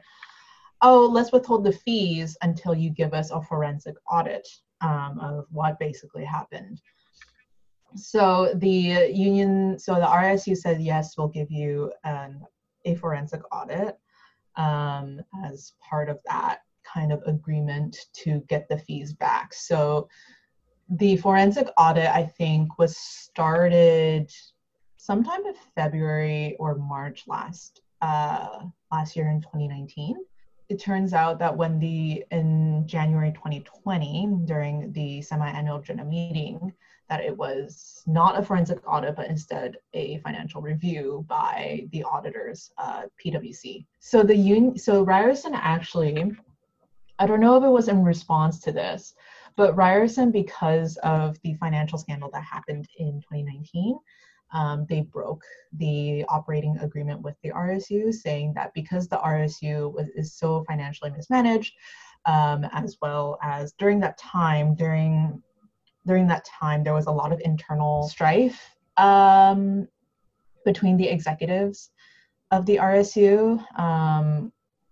oh, 0.82 1.10
let's 1.12 1.32
withhold 1.32 1.64
the 1.64 1.72
fees 1.72 2.38
until 2.42 2.74
you 2.74 2.90
give 2.90 3.14
us 3.14 3.32
a 3.32 3.42
forensic 3.42 3.96
audit 4.10 4.48
um, 4.82 5.20
of 5.20 5.46
what 5.52 5.80
basically 5.80 6.24
happened. 6.24 6.82
So 7.96 8.54
the 8.56 9.10
union, 9.12 9.78
so 9.80 9.96
the 9.96 10.06
RSU 10.06 10.56
said, 10.56 10.82
yes, 10.82 11.16
we'll 11.18 11.28
give 11.28 11.50
you 11.52 11.92
a 12.06 12.96
forensic 12.96 13.42
audit 13.52 13.98
um, 14.56 15.20
as 15.44 15.74
part 15.82 16.10
of 16.10 16.20
that 16.26 16.60
kind 16.86 17.12
of 17.12 17.22
agreement 17.26 17.98
to 18.14 18.42
get 18.48 18.70
the 18.70 18.78
fees 18.78 19.14
back. 19.14 19.54
So 19.54 20.08
the 20.90 21.18
forensic 21.18 21.68
audit, 21.78 22.08
I 22.08 22.24
think, 22.24 22.78
was 22.80 22.98
started 22.98 24.32
sometime 25.00 25.46
in 25.46 25.54
February 25.76 26.58
or 26.60 26.76
March 26.76 27.24
last 27.26 27.82
uh, 28.02 28.60
last 28.92 29.16
year 29.16 29.30
in 29.30 29.42
2019 29.42 30.16
it 30.68 30.80
turns 30.80 31.14
out 31.14 31.40
that 31.40 31.56
when 31.56 31.80
the 31.80 32.24
in 32.32 32.84
January 32.86 33.32
2020 33.32 34.30
during 34.46 34.92
the 34.92 35.22
semi-annual 35.22 35.82
general 35.82 36.08
meeting 36.08 36.74
that 37.10 37.22
it 37.22 37.36
was 37.36 38.04
not 38.06 38.38
a 38.38 38.44
forensic 38.44 38.80
audit 38.86 39.16
but 39.16 39.28
instead 39.28 39.78
a 39.94 40.20
financial 40.20 40.62
review 40.62 41.26
by 41.28 41.88
the 41.92 42.04
auditors 42.04 42.72
uh, 42.78 43.04
PwC. 43.24 43.86
So 44.00 44.22
the 44.22 44.36
union 44.36 44.78
so 44.78 45.04
Ryerson 45.04 45.56
actually 45.56 46.36
I 47.20 47.26
don't 47.26 47.42
know 47.42 47.58
if 47.58 47.64
it 47.64 47.70
was 47.70 47.88
in 47.88 48.04
response 48.04 48.60
to 48.62 48.74
this 48.74 49.16
but 49.56 49.76
Ryerson 49.78 50.30
because 50.32 50.98
of 50.98 51.38
the 51.44 51.54
financial 51.54 51.98
scandal 51.98 52.30
that 52.34 52.44
happened 52.44 52.88
in 52.98 53.22
2019 53.22 53.98
um, 54.52 54.86
they 54.90 55.02
broke 55.02 55.44
the 55.74 56.26
operating 56.30 56.78
agreement 56.80 57.22
with 57.22 57.36
the 57.44 57.52
RSU, 57.52 58.14
saying 58.14 58.54
that 58.56 58.74
because 58.74 59.08
the 59.08 59.18
RSU 59.18 59.94
was, 59.94 60.08
is 60.10 60.34
so 60.34 60.64
financially 60.68 61.12
mismanaged, 61.12 61.74
um, 62.26 62.66
as 62.74 62.98
well 63.02 63.38
as 63.44 63.74
during 63.74 64.00
that 64.00 64.18
time, 64.18 64.76
during 64.76 65.42
during 66.06 66.28
that 66.28 66.46
time, 66.46 66.84
there 66.84 66.94
was 66.94 67.08
a 67.08 67.12
lot 67.12 67.32
of 67.32 67.42
internal 67.42 68.08
strife 68.08 68.76
um, 68.98 69.88
between 70.66 70.98
the 70.98 71.08
executives 71.08 71.92
of 72.52 72.66
the 72.66 72.78
RSU, 72.78 73.64
um, 73.80 74.52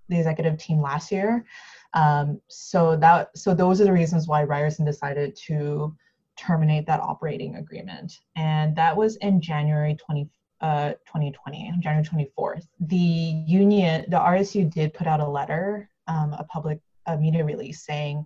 the 0.10 0.18
executive 0.18 0.58
team 0.58 0.82
last 0.82 1.12
year. 1.12 1.46
Um, 1.94 2.40
so 2.48 2.96
that 2.98 3.36
so 3.36 3.56
those 3.56 3.82
are 3.82 3.86
the 3.86 3.94
reasons 3.94 4.28
why 4.28 4.44
Ryerson 4.44 4.86
decided 4.86 5.36
to 5.48 5.96
terminate 6.38 6.86
that 6.88 7.00
operating 7.00 7.56
agreement. 7.56 8.20
And 8.36 8.76
that 8.76 8.96
was 8.96 9.16
in 9.18 9.42
January 9.42 9.96
20, 9.96 10.30
uh, 10.62 10.90
2020, 11.08 11.74
January 11.80 12.04
24th. 12.04 12.68
The 12.80 12.96
union, 12.96 14.06
the 14.10 14.18
RSU 14.18 14.72
did 14.72 14.94
put 14.94 15.08
out 15.08 15.20
a 15.20 15.28
letter, 15.28 15.90
um, 16.08 16.34
a 16.34 16.44
public 16.44 16.80
a 17.08 17.18
media 17.18 17.44
release 17.44 17.86
saying, 17.86 18.26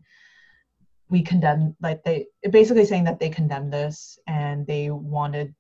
we 1.09 1.21
condemn, 1.21 1.75
like 1.81 2.03
they 2.03 2.25
basically 2.49 2.85
saying 2.85 3.03
that 3.03 3.19
they 3.19 3.29
condemn 3.29 3.69
this 3.69 4.17
and 4.27 4.65
they 4.65 4.89
wanted 4.89 5.53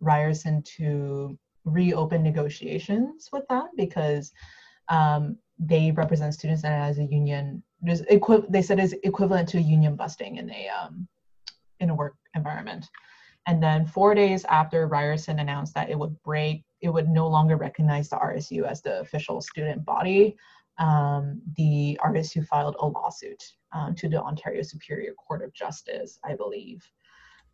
Ryerson 0.00 0.62
to 0.76 1.38
reopen 1.64 2.22
negotiations 2.22 3.28
with 3.32 3.46
them 3.48 3.68
because 3.76 4.32
um, 4.88 5.36
they 5.58 5.90
represent 5.92 6.34
students 6.34 6.64
and 6.64 6.74
as 6.74 6.98
a 6.98 7.04
union, 7.04 7.62
equi- 7.86 8.46
they 8.48 8.62
said 8.62 8.78
is 8.78 8.94
equivalent 9.02 9.48
to 9.48 9.60
union 9.60 9.96
busting 9.96 10.36
in 10.36 10.50
a 10.50 10.68
um, 10.68 11.08
in 11.80 11.90
a 11.90 11.94
work 11.94 12.14
environment. 12.34 12.88
And 13.46 13.62
then 13.62 13.84
four 13.86 14.14
days 14.14 14.44
after 14.46 14.86
Ryerson 14.86 15.38
announced 15.38 15.74
that 15.74 15.90
it 15.90 15.98
would 15.98 16.20
break, 16.22 16.64
it 16.80 16.88
would 16.88 17.08
no 17.08 17.28
longer 17.28 17.56
recognize 17.56 18.08
the 18.08 18.16
RSU 18.16 18.66
as 18.66 18.80
the 18.80 19.00
official 19.00 19.40
student 19.40 19.84
body, 19.84 20.36
um, 20.78 21.40
the 21.56 21.98
RSU 22.02 22.46
filed 22.46 22.76
a 22.80 22.86
lawsuit 22.86 23.42
um, 23.72 23.94
to 23.96 24.08
the 24.08 24.20
Ontario 24.20 24.62
Superior 24.62 25.12
Court 25.14 25.42
of 25.42 25.52
Justice, 25.52 26.18
I 26.24 26.34
believe. 26.34 26.82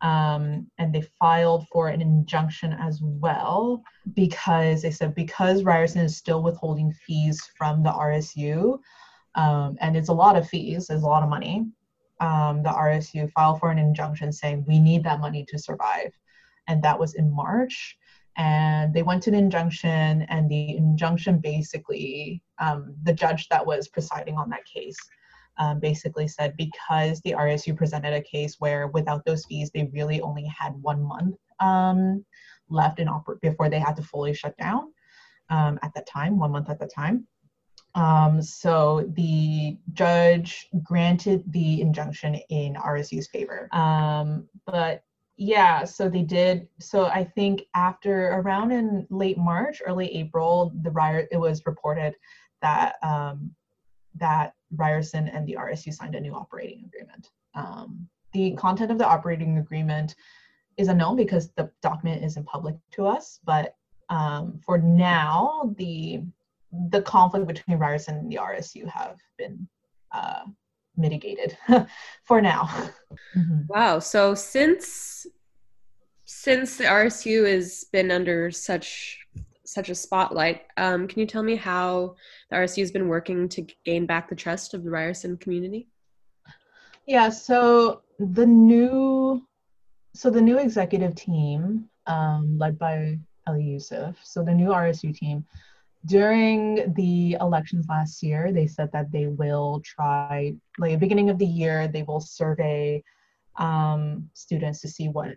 Um, 0.01 0.67
and 0.79 0.93
they 0.93 1.01
filed 1.19 1.67
for 1.67 1.89
an 1.89 2.01
injunction 2.01 2.73
as 2.73 2.99
well 3.03 3.83
because 4.15 4.81
they 4.81 4.89
said 4.89 5.13
because 5.13 5.63
Ryerson 5.63 6.01
is 6.01 6.17
still 6.17 6.41
withholding 6.41 6.91
fees 6.91 7.39
from 7.55 7.83
the 7.83 7.91
RSU, 7.91 8.79
um, 9.35 9.77
and 9.79 9.95
it's 9.95 10.09
a 10.09 10.13
lot 10.13 10.35
of 10.35 10.49
fees, 10.49 10.89
it's 10.89 11.03
a 11.03 11.05
lot 11.05 11.21
of 11.21 11.29
money 11.29 11.67
um, 12.21 12.61
the 12.63 12.69
RSU 12.69 13.29
filed 13.31 13.59
for 13.59 13.71
an 13.71 13.79
injunction 13.79 14.31
saying 14.31 14.63
we 14.67 14.79
need 14.79 15.03
that 15.03 15.19
money 15.19 15.43
to 15.49 15.59
survive. 15.59 16.11
And 16.67 16.81
that 16.83 16.97
was 16.97 17.15
in 17.15 17.33
March. 17.33 17.97
And 18.37 18.93
they 18.93 19.03
went 19.03 19.23
to 19.23 19.31
the 19.31 19.37
injunction, 19.37 20.21
and 20.29 20.49
the 20.49 20.77
injunction 20.77 21.39
basically, 21.39 22.41
um, 22.59 22.95
the 23.03 23.11
judge 23.13 23.49
that 23.49 23.65
was 23.65 23.89
presiding 23.89 24.37
on 24.37 24.49
that 24.51 24.63
case 24.63 24.97
um, 25.57 25.79
basically 25.81 26.29
said 26.29 26.55
because 26.55 27.19
the 27.21 27.31
RSU 27.31 27.75
presented 27.75 28.13
a 28.13 28.21
case 28.21 28.55
where 28.59 28.87
without 28.87 29.25
those 29.25 29.45
fees, 29.45 29.69
they 29.73 29.89
really 29.91 30.21
only 30.21 30.45
had 30.45 30.73
one 30.81 31.03
month 31.03 31.35
um, 31.59 32.23
left 32.69 32.99
in 32.99 33.07
oper- 33.07 33.41
before 33.41 33.69
they 33.69 33.79
had 33.79 33.97
to 33.97 34.03
fully 34.03 34.33
shut 34.33 34.55
down 34.57 34.93
um, 35.49 35.77
at 35.83 35.93
that 35.93 36.07
time, 36.07 36.39
one 36.39 36.51
month 36.51 36.69
at 36.69 36.79
the 36.79 36.87
time. 36.87 37.27
Um, 37.95 38.41
so 38.41 39.09
the 39.15 39.77
judge 39.93 40.69
granted 40.83 41.43
the 41.51 41.81
injunction 41.81 42.35
in 42.49 42.75
RSU's 42.75 43.27
favor. 43.27 43.67
Um, 43.73 44.47
but 44.65 45.03
yeah, 45.37 45.83
so 45.83 46.07
they 46.07 46.21
did. 46.21 46.67
So 46.79 47.05
I 47.05 47.23
think 47.23 47.63
after 47.73 48.33
around 48.33 48.71
in 48.71 49.07
late 49.09 49.37
March, 49.37 49.81
early 49.85 50.07
April, 50.15 50.71
the 50.83 50.91
riot 50.91 51.29
it 51.31 51.37
was 51.37 51.65
reported 51.65 52.15
that 52.61 52.95
um, 53.01 53.51
that 54.15 54.53
Ryerson 54.75 55.27
and 55.27 55.47
the 55.47 55.57
RSU 55.59 55.93
signed 55.93 56.15
a 56.15 56.21
new 56.21 56.33
operating 56.33 56.83
agreement. 56.85 57.31
Um, 57.55 58.07
the 58.33 58.51
content 58.51 58.91
of 58.91 58.97
the 58.97 59.07
operating 59.07 59.57
agreement 59.57 60.15
is 60.77 60.87
unknown 60.87 61.15
because 61.15 61.51
the 61.51 61.69
document 61.81 62.23
isn't 62.23 62.45
public 62.45 62.75
to 62.91 63.05
us. 63.07 63.39
But 63.43 63.75
um, 64.09 64.59
for 64.65 64.77
now, 64.77 65.73
the 65.77 66.23
the 66.89 67.01
conflict 67.01 67.47
between 67.47 67.77
Ryerson 67.77 68.15
and 68.15 68.31
the 68.31 68.37
RSU 68.37 68.87
have 68.87 69.17
been 69.37 69.67
uh, 70.11 70.43
mitigated 70.97 71.57
for 72.23 72.41
now. 72.41 72.63
Mm-hmm. 73.35 73.61
Wow. 73.67 73.99
So 73.99 74.33
since 74.35 75.25
since 76.25 76.77
the 76.77 76.85
RSU 76.85 77.45
has 77.51 77.85
been 77.91 78.09
under 78.11 78.51
such 78.51 79.19
such 79.65 79.89
a 79.89 79.95
spotlight, 79.95 80.63
um, 80.77 81.07
can 81.07 81.19
you 81.19 81.25
tell 81.25 81.43
me 81.43 81.55
how 81.55 82.15
the 82.49 82.57
RSU 82.57 82.79
has 82.79 82.91
been 82.91 83.07
working 83.07 83.47
to 83.49 83.65
gain 83.85 84.05
back 84.05 84.29
the 84.29 84.35
trust 84.35 84.73
of 84.73 84.83
the 84.83 84.89
Ryerson 84.89 85.37
community? 85.37 85.87
Yeah. 87.05 87.29
So 87.29 88.01
the 88.19 88.45
new 88.45 89.45
so 90.13 90.29
the 90.29 90.41
new 90.41 90.59
executive 90.59 91.15
team 91.15 91.89
um, 92.07 92.57
led 92.57 92.77
by 92.77 93.17
Ali 93.47 93.63
Yusuf. 93.63 94.17
So 94.23 94.43
the 94.43 94.53
new 94.53 94.69
RSU 94.69 95.15
team 95.15 95.45
during 96.05 96.93
the 96.93 97.37
elections 97.39 97.85
last 97.87 98.23
year, 98.23 98.51
they 98.51 98.67
said 98.67 98.91
that 98.91 99.11
they 99.11 99.27
will 99.27 99.81
try, 99.83 100.53
like, 100.79 100.91
the 100.91 100.97
beginning 100.97 101.29
of 101.29 101.37
the 101.37 101.45
year, 101.45 101.87
they 101.87 102.03
will 102.03 102.19
survey 102.19 103.03
um, 103.57 104.29
students 104.33 104.81
to 104.81 104.87
see 104.87 105.07
what 105.07 105.35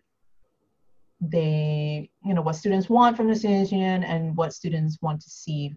they, 1.20 2.10
you 2.24 2.34
know, 2.34 2.42
what 2.42 2.56
students 2.56 2.88
want 2.88 3.16
from 3.16 3.28
the 3.28 3.36
students 3.36 3.72
union 3.72 4.04
and 4.04 4.36
what 4.36 4.52
students 4.52 4.98
want 5.02 5.20
to 5.20 5.30
see 5.30 5.74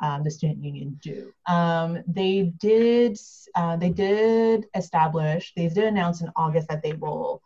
um, 0.00 0.22
the 0.24 0.30
student 0.30 0.64
union 0.64 0.98
do. 1.02 1.32
Um, 1.46 2.02
they 2.06 2.52
did 2.58 3.18
uh, 3.54 3.76
they 3.76 3.90
did 3.90 4.66
establish 4.74 5.52
they 5.56 5.68
did 5.68 5.84
announce 5.84 6.22
in 6.22 6.30
August 6.36 6.68
that 6.68 6.82
they 6.82 6.94
will 6.94 7.42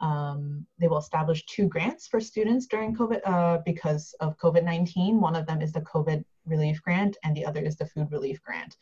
um, 0.00 0.66
they 0.78 0.88
will 0.88 0.98
establish 0.98 1.44
two 1.46 1.68
grants 1.68 2.06
for 2.06 2.20
students 2.20 2.66
during 2.66 2.94
COVID 2.94 3.20
uh, 3.24 3.58
because 3.64 4.14
of 4.20 4.36
COVID 4.38 4.62
19. 4.64 5.20
One 5.20 5.34
of 5.34 5.46
them 5.46 5.60
is 5.60 5.72
the 5.72 5.80
COVID 5.80 6.24
relief 6.46 6.82
grant, 6.82 7.16
and 7.24 7.36
the 7.36 7.44
other 7.44 7.60
is 7.60 7.76
the 7.76 7.86
food 7.86 8.10
relief 8.10 8.42
grant. 8.42 8.76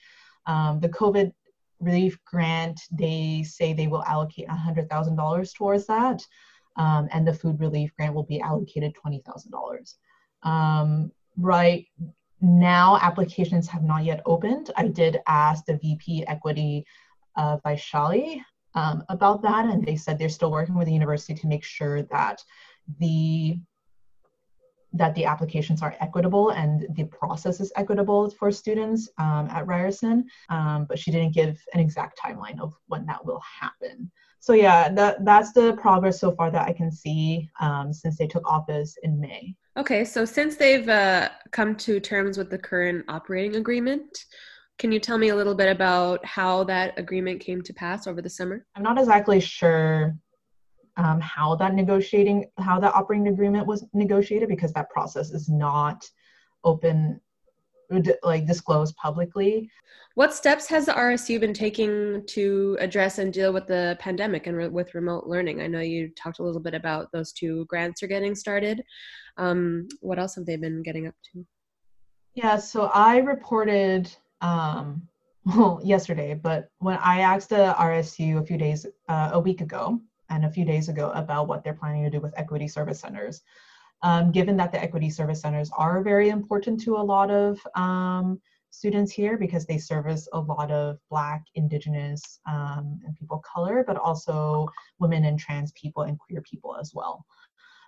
Um, 0.47 0.81
the 0.81 0.89
COVID 0.89 1.33
relief 1.81 2.19
grant, 2.25 2.81
they 2.91 3.43
say 3.43 3.73
they 3.73 3.87
will 3.87 4.05
allocate 4.05 4.49
$100,000 4.49 5.55
towards 5.55 5.87
that, 5.87 6.23
um, 6.77 7.09
and 7.13 7.27
the 7.27 7.35
food 7.35 7.61
relief 7.61 7.95
grant 7.97 8.15
will 8.15 8.25
be 8.25 8.41
allocated 8.41 8.95
$20,000. 9.05 9.95
Um, 10.49 11.13
right 11.37 11.87
now, 12.41 12.99
applications 13.01 13.69
have 13.69 13.83
not 13.83 14.05
yet 14.05 14.23
opened. 14.27 14.71
I 14.77 14.89
did 14.89 15.21
ask 15.27 15.65
the 15.65 15.79
VP 15.79 16.27
Equity 16.27 16.85
uh, 17.37 17.57
Vaishali 17.59 18.41
um, 18.75 19.03
about 19.09 19.43
that, 19.43 19.67
and 19.67 19.85
they 19.85 19.97
said 19.97 20.19
they're 20.19 20.29
still 20.29 20.51
working 20.51 20.75
with 20.75 20.87
the 20.87 20.93
university 20.93 21.35
to 21.35 21.47
make 21.47 21.65
sure 21.65 22.03
that 22.03 22.43
the 22.99 23.59
that 24.95 25.15
the 25.15 25.25
applications 25.25 25.83
are 25.83 25.97
equitable 26.01 26.51
and 26.51 26.87
the 26.95 27.05
process 27.05 27.61
is 27.61 27.73
equitable 27.77 28.31
for 28.31 28.51
students 28.51 29.11
um, 29.19 29.49
at 29.51 29.67
Ryerson, 29.67 30.25
um, 30.49 30.87
but 30.89 30.99
she 30.99 31.11
didn't 31.11 31.35
give 31.35 31.61
an 31.75 31.81
exact 31.81 32.19
timeline 32.19 32.61
of 32.61 32.75
when 32.87 33.05
that 33.07 33.25
will 33.25 33.43
happen. 33.61 34.11
So 34.39 34.53
yeah, 34.53 34.91
that 34.91 35.25
that's 35.25 35.53
the 35.53 35.73
progress 35.81 36.21
so 36.21 36.33
far 36.33 36.51
that 36.51 36.69
I 36.69 36.73
can 36.73 36.93
see 36.93 37.49
um, 37.61 37.93
since 37.93 38.19
they 38.19 38.27
took 38.27 38.47
office 38.47 38.97
in 39.03 39.19
May. 39.19 39.55
Okay, 39.77 40.05
so 40.05 40.25
since 40.25 40.57
they've 40.57 40.89
uh, 40.89 41.31
come 41.51 41.75
to 41.77 41.99
terms 41.99 42.39
with 42.39 42.51
the 42.51 42.59
current 42.59 43.05
operating 43.09 43.57
agreement, 43.57 44.27
can 44.79 44.93
you 44.93 45.01
tell 45.01 45.19
me 45.19 45.31
a 45.31 45.37
little 45.37 45.55
bit 45.55 45.71
about 45.71 46.25
how 46.25 46.63
that 46.65 46.99
agreement 46.99 47.41
came 47.41 47.63
to 47.63 47.73
pass 47.73 48.07
over 48.07 48.21
the 48.21 48.29
summer? 48.29 48.67
I'm 48.77 48.83
not 48.83 48.99
exactly 48.99 49.41
sure 49.41 50.15
um, 50.97 51.21
how 51.21 51.55
that 51.57 51.75
negotiating, 51.75 52.47
how 52.59 52.79
that 52.81 52.95
operating 52.95 53.29
agreement 53.29 53.67
was 53.67 53.85
negotiated 53.93 54.49
because 54.49 54.73
that 54.73 54.91
process 54.91 55.31
is 55.31 55.49
not 55.49 56.09
open, 56.63 57.21
like 58.23 58.47
disclosed 58.47 58.95
publicly. 58.97 59.71
What 60.15 60.33
steps 60.33 60.69
has 60.69 60.87
the 60.87 60.93
RSU 60.93 61.41
been 61.41 61.53
taking 61.53 62.25
to 62.29 62.77
address 62.79 63.19
and 63.19 63.33
deal 63.33 63.53
with 63.53 63.67
the 63.67 63.97
pandemic 63.99 64.47
and 64.47 64.57
re- 64.57 64.69
with 64.69 64.95
remote 64.95 65.27
learning? 65.27 65.61
I 65.61 65.67
know 65.67 65.81
you 65.81 66.11
talked 66.11 66.39
a 66.39 66.45
little 66.45 66.61
bit 66.61 66.75
about 66.75 67.11
those 67.13 67.33
two 67.33 67.65
grants 67.67 68.03
are 68.03 68.07
getting 68.07 68.37
started. 68.37 68.81
Um, 69.37 69.89
what 70.01 70.21
else 70.21 70.37
have 70.37 70.47
they 70.47 70.57
been 70.57 70.83
getting 70.83 71.09
up 71.09 71.15
to? 71.33 71.45
Yeah, 72.35 72.59
so 72.59 72.91
I 72.95 73.19
reported 73.19 74.15
um, 74.41 75.09
well 75.45 75.81
yesterday, 75.85 76.35
but 76.35 76.69
when 76.79 76.97
I 76.99 77.21
asked 77.21 77.51
the 77.51 77.75
RSU 77.77 78.41
a 78.41 78.47
few 78.47 78.57
days, 78.57 78.87
uh, 79.09 79.31
a 79.33 79.41
week 79.41 79.61
ago, 79.61 80.01
and 80.35 80.45
a 80.45 80.51
few 80.51 80.65
days 80.65 80.89
ago 80.89 81.11
about 81.15 81.47
what 81.47 81.63
they're 81.63 81.75
planning 81.75 82.03
to 82.03 82.11
do 82.11 82.21
with 82.21 82.37
equity 82.37 82.67
service 82.67 83.01
centers. 83.01 83.43
Um, 84.03 84.33
given 84.33 84.57
that 84.59 84.73
the 84.73 84.83
equity 84.83 85.09
service 85.09 85.41
centers 85.41 85.71
are 85.79 86.03
very 86.03 86.29
important 86.29 86.81
to 86.83 86.97
a 86.97 86.99
lot 87.15 87.31
of 87.31 87.59
um, 87.75 88.41
students 88.71 89.13
here 89.13 89.39
because 89.39 89.65
they 89.65 89.79
service 89.79 90.29
a 90.33 90.39
lot 90.39 90.71
of 90.71 90.99
Black, 91.09 91.45
Indigenous, 91.55 92.41
um, 92.47 93.01
and 93.07 93.17
people 93.17 93.39
of 93.39 93.43
color, 93.45 93.85
but 93.87 93.97
also 93.97 94.69
women 94.99 95.25
and 95.25 95.39
trans 95.39 95.73
people 95.73 96.03
and 96.03 96.19
queer 96.19 96.43
people 96.43 96.77
as 96.77 96.93
well. 96.93 97.25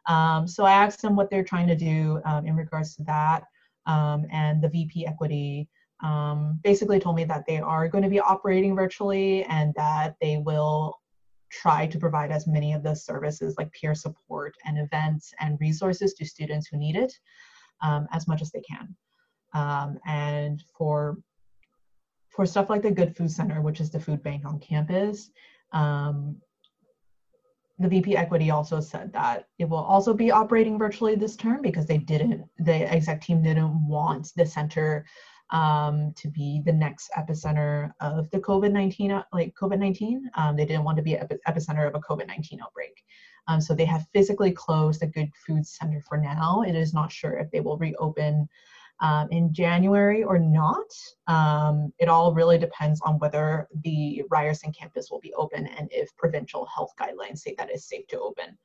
Um, 0.06 0.46
so 0.46 0.64
I 0.64 0.72
asked 0.72 1.02
them 1.02 1.16
what 1.16 1.28
they're 1.28 1.44
trying 1.44 1.66
to 1.66 1.76
do 1.76 2.20
um, 2.24 2.46
in 2.46 2.54
regards 2.56 2.94
to 2.96 3.02
that, 3.04 3.42
um, 3.86 4.24
and 4.30 4.62
the 4.62 4.68
VP 4.68 5.06
Equity 5.06 5.68
basically 6.62 7.00
told 7.00 7.16
me 7.16 7.24
that 7.24 7.44
they 7.46 7.58
are 7.58 7.88
going 7.88 8.04
to 8.04 8.10
be 8.10 8.20
operating 8.20 8.76
virtually 8.76 9.44
and 9.44 9.74
that 9.74 10.14
they 10.20 10.36
will 10.38 10.94
try 11.50 11.86
to 11.86 11.98
provide 11.98 12.30
as 12.30 12.46
many 12.46 12.72
of 12.72 12.82
those 12.82 13.04
services 13.04 13.54
like 13.58 13.72
peer 13.72 13.94
support 13.94 14.54
and 14.64 14.78
events 14.78 15.32
and 15.40 15.58
resources 15.60 16.14
to 16.14 16.24
students 16.24 16.66
who 16.66 16.76
need 16.76 16.96
it 16.96 17.12
um, 17.82 18.06
as 18.12 18.26
much 18.26 18.42
as 18.42 18.50
they 18.50 18.62
can. 18.62 18.94
Um, 19.54 19.98
and 20.06 20.62
for 20.76 21.18
for 22.30 22.44
stuff 22.44 22.68
like 22.68 22.82
the 22.82 22.90
Good 22.90 23.16
Food 23.16 23.30
Center, 23.30 23.62
which 23.62 23.80
is 23.80 23.90
the 23.90 23.98
food 23.98 24.22
bank 24.22 24.44
on 24.44 24.60
campus, 24.60 25.30
um, 25.72 26.36
the 27.78 27.88
VP 27.88 28.16
Equity 28.16 28.50
also 28.50 28.80
said 28.80 29.12
that 29.12 29.48
it 29.58 29.68
will 29.68 29.78
also 29.78 30.14
be 30.14 30.30
operating 30.30 30.78
virtually 30.78 31.14
this 31.14 31.36
term 31.36 31.62
because 31.62 31.86
they 31.86 31.98
didn't, 31.98 32.44
the 32.58 32.90
exec 32.92 33.22
team 33.22 33.42
didn't 33.42 33.86
want 33.86 34.32
the 34.36 34.46
center 34.46 35.06
um, 35.50 36.12
to 36.16 36.28
be 36.28 36.62
the 36.64 36.72
next 36.72 37.10
epicenter 37.16 37.92
of 38.00 38.30
the 38.30 38.40
COVID-19, 38.40 39.12
uh, 39.12 39.22
like 39.32 39.54
COVID-19. 39.54 40.22
Um, 40.34 40.56
they 40.56 40.66
didn't 40.66 40.84
want 40.84 40.96
to 40.96 41.02
be 41.02 41.16
epi- 41.16 41.38
epicenter 41.46 41.86
of 41.86 41.94
a 41.94 42.00
COVID-19 42.00 42.60
outbreak. 42.62 43.04
Um, 43.48 43.60
so 43.60 43.74
they 43.74 43.84
have 43.84 44.06
physically 44.12 44.50
closed 44.50 45.00
the 45.00 45.06
Good 45.06 45.30
Food 45.46 45.66
Center 45.66 46.02
for 46.08 46.18
now. 46.18 46.62
It 46.62 46.74
is 46.74 46.92
not 46.92 47.12
sure 47.12 47.38
if 47.38 47.50
they 47.50 47.60
will 47.60 47.78
reopen 47.78 48.48
um, 49.00 49.28
in 49.30 49.52
January 49.52 50.24
or 50.24 50.38
not. 50.38 50.90
Um, 51.26 51.92
it 51.98 52.08
all 52.08 52.32
really 52.34 52.58
depends 52.58 53.00
on 53.02 53.18
whether 53.18 53.68
the 53.84 54.24
Ryerson 54.30 54.72
campus 54.72 55.10
will 55.10 55.20
be 55.20 55.34
open 55.34 55.66
and 55.66 55.88
if 55.92 56.14
provincial 56.16 56.66
health 56.66 56.92
guidelines 56.98 57.38
say 57.38 57.54
that 57.58 57.70
it's 57.70 57.88
safe 57.88 58.06
to 58.08 58.20
open. 58.20 58.56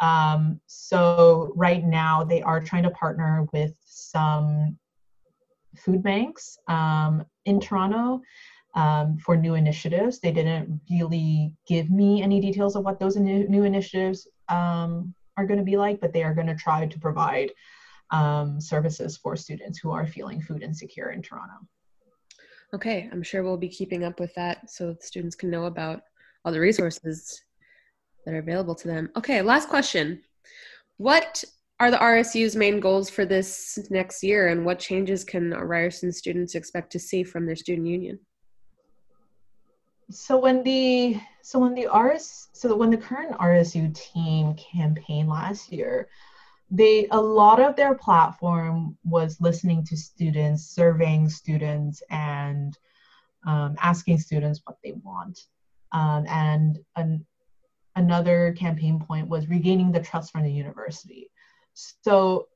Um, 0.00 0.60
so 0.66 1.52
right 1.54 1.84
now 1.84 2.24
they 2.24 2.40
are 2.40 2.60
trying 2.60 2.84
to 2.84 2.90
partner 2.90 3.46
with 3.52 3.74
some 3.84 4.78
food 5.76 6.02
banks 6.02 6.58
um, 6.68 7.24
in 7.44 7.60
Toronto 7.60 8.20
um, 8.74 9.18
for 9.18 9.36
new 9.36 9.54
initiatives. 9.54 10.20
They 10.20 10.32
didn't 10.32 10.80
really 10.90 11.52
give 11.66 11.90
me 11.90 12.22
any 12.22 12.40
details 12.40 12.76
of 12.76 12.84
what 12.84 13.00
those 13.00 13.16
new, 13.16 13.48
new 13.48 13.64
initiatives 13.64 14.28
um, 14.48 15.14
are 15.36 15.46
going 15.46 15.58
to 15.58 15.64
be 15.64 15.76
like, 15.76 16.00
but 16.00 16.12
they 16.12 16.22
are 16.22 16.34
going 16.34 16.46
to 16.46 16.54
try 16.54 16.86
to 16.86 16.98
provide 16.98 17.52
um, 18.10 18.60
services 18.60 19.16
for 19.16 19.36
students 19.36 19.78
who 19.78 19.90
are 19.90 20.06
feeling 20.06 20.40
food 20.40 20.62
insecure 20.62 21.10
in 21.10 21.22
Toronto. 21.22 21.54
Okay, 22.72 23.08
I'm 23.12 23.22
sure 23.22 23.42
we'll 23.42 23.56
be 23.56 23.68
keeping 23.68 24.04
up 24.04 24.20
with 24.20 24.34
that 24.34 24.70
so 24.70 24.96
students 25.00 25.34
can 25.34 25.50
know 25.50 25.64
about 25.64 26.02
all 26.44 26.52
the 26.52 26.60
resources 26.60 27.42
that 28.24 28.34
are 28.34 28.38
available 28.38 28.74
to 28.76 28.88
them. 28.88 29.10
Okay, 29.16 29.42
last 29.42 29.68
question. 29.68 30.22
What 30.96 31.44
are 31.80 31.90
the 31.90 31.96
RSU's 31.96 32.54
main 32.54 32.78
goals 32.78 33.08
for 33.08 33.24
this 33.24 33.78
next 33.88 34.22
year, 34.22 34.48
and 34.48 34.66
what 34.66 34.78
changes 34.78 35.24
can 35.24 35.50
Ryerson 35.50 36.12
students 36.12 36.54
expect 36.54 36.92
to 36.92 36.98
see 36.98 37.24
from 37.24 37.46
their 37.46 37.56
student 37.56 37.88
union? 37.88 38.18
So 40.10 40.38
when 40.38 40.62
the 40.62 41.18
so 41.42 41.58
when 41.58 41.74
the 41.74 41.86
RS 41.86 42.48
so 42.52 42.76
when 42.76 42.90
the 42.90 42.98
current 42.98 43.32
RSU 43.38 43.94
team 43.94 44.54
campaigned 44.54 45.30
last 45.30 45.72
year, 45.72 46.08
they 46.70 47.06
a 47.12 47.20
lot 47.20 47.60
of 47.60 47.76
their 47.76 47.94
platform 47.94 48.98
was 49.04 49.40
listening 49.40 49.82
to 49.86 49.96
students, 49.96 50.66
surveying 50.66 51.30
students, 51.30 52.02
and 52.10 52.76
um, 53.46 53.76
asking 53.80 54.18
students 54.18 54.60
what 54.64 54.76
they 54.84 54.92
want. 55.02 55.46
Um, 55.92 56.26
and 56.28 56.78
an, 56.96 57.24
another 57.96 58.52
campaign 58.58 59.00
point 59.00 59.28
was 59.28 59.48
regaining 59.48 59.92
the 59.92 60.00
trust 60.00 60.32
from 60.32 60.42
the 60.42 60.52
university. 60.52 61.30
So 61.74 62.48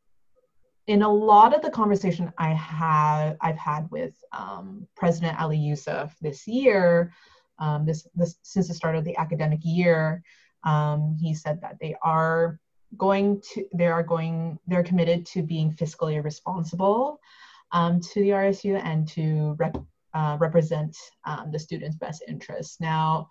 in 0.87 1.03
a 1.03 1.09
lot 1.09 1.55
of 1.55 1.63
the 1.63 1.71
conversation 1.71 2.33
I 2.39 2.51
have 2.51 3.37
I've 3.41 3.57
had 3.57 3.91
with 3.91 4.15
um, 4.33 4.87
President 4.97 5.41
Ali 5.41 5.57
Yusuf 5.57 6.15
this 6.21 6.47
year, 6.47 7.13
um, 7.59 7.87
this, 7.87 8.07
this 8.15 8.37
since 8.43 8.69
the 8.69 8.75
start 8.75 8.97
of 8.97 9.05
the 9.05 9.17
academic 9.17 9.61
year, 9.63 10.23
um, 10.65 11.17
he 11.21 11.35
said 11.35 11.61
that 11.63 11.79
they 11.81 11.95
are 12.03 12.59
going 12.97 13.41
to 13.53 13.67
they 13.75 13.87
are 13.87 14.03
going 14.03 14.59
they're 14.67 14.83
committed 14.83 15.27
to 15.27 15.43
being 15.43 15.73
fiscally 15.73 16.23
responsible 16.23 17.19
um, 17.73 18.01
to 18.01 18.21
the 18.21 18.31
RSU 18.31 18.81
and 18.85 19.09
to 19.09 19.57
rep, 19.59 19.77
uh, 20.13 20.37
represent 20.39 20.97
um, 21.25 21.51
the 21.51 21.59
students' 21.59 21.97
best 21.97 22.23
interests. 22.29 22.81
Now, 22.81 23.29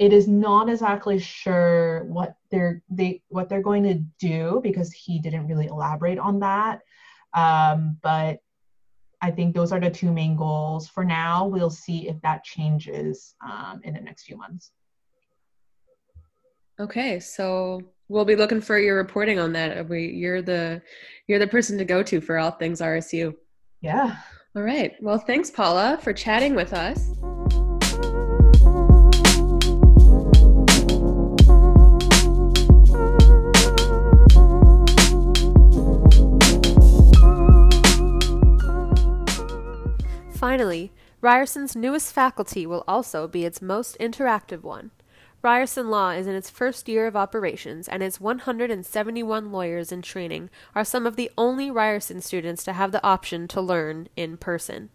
it 0.00 0.14
is 0.14 0.26
not 0.26 0.70
exactly 0.70 1.18
sure 1.18 2.04
what 2.04 2.34
they're 2.50 2.82
they 2.88 3.22
what 3.28 3.50
they're 3.50 3.62
going 3.62 3.82
to 3.82 4.02
do 4.18 4.58
because 4.62 4.90
he 4.90 5.18
didn't 5.20 5.46
really 5.46 5.66
elaborate 5.66 6.18
on 6.18 6.40
that. 6.40 6.80
Um, 7.34 7.98
but 8.02 8.40
i 9.22 9.30
think 9.30 9.54
those 9.54 9.70
are 9.70 9.78
the 9.78 9.90
two 9.90 10.10
main 10.10 10.34
goals. 10.34 10.88
For 10.88 11.04
now 11.04 11.46
we'll 11.46 11.70
see 11.70 12.08
if 12.08 12.20
that 12.22 12.42
changes 12.42 13.34
um, 13.46 13.82
in 13.84 13.92
the 13.92 14.00
next 14.00 14.24
few 14.24 14.38
months. 14.38 14.72
Okay 16.80 17.20
so 17.20 17.82
we'll 18.08 18.24
be 18.24 18.36
looking 18.36 18.62
for 18.62 18.78
your 18.78 18.96
reporting 18.96 19.38
on 19.38 19.52
that. 19.52 19.86
We 19.86 20.06
you're 20.06 20.40
the 20.40 20.80
you're 21.26 21.38
the 21.38 21.46
person 21.46 21.76
to 21.76 21.84
go 21.84 22.02
to 22.02 22.22
for 22.22 22.38
all 22.38 22.52
things 22.52 22.80
rsu 22.80 23.34
yeah. 23.82 24.16
All 24.56 24.62
right. 24.62 24.94
Well 25.02 25.18
thanks 25.18 25.50
paula 25.50 25.98
for 26.02 26.14
chatting 26.14 26.54
with 26.54 26.72
us 26.72 27.10
finally, 40.50 40.90
Ryerson's 41.20 41.76
newest 41.76 42.12
faculty 42.12 42.66
will 42.66 42.82
also 42.88 43.28
be 43.28 43.44
its 43.44 43.62
most 43.62 43.96
interactive 44.00 44.64
one. 44.64 44.90
Ryerson 45.42 45.88
Law 45.88 46.10
is 46.10 46.26
in 46.26 46.34
its 46.34 46.50
first 46.50 46.88
year 46.88 47.06
of 47.06 47.14
operations, 47.14 47.86
and 47.86 48.02
its 48.02 48.20
171 48.20 49.52
lawyers 49.52 49.92
in 49.92 50.02
training 50.02 50.50
are 50.74 50.84
some 50.84 51.06
of 51.06 51.14
the 51.14 51.30
only 51.38 51.70
Ryerson 51.70 52.20
students 52.20 52.64
to 52.64 52.72
have 52.72 52.90
the 52.90 53.04
option 53.06 53.46
to 53.46 53.60
learn 53.60 54.08
in 54.16 54.36
person. 54.36 54.88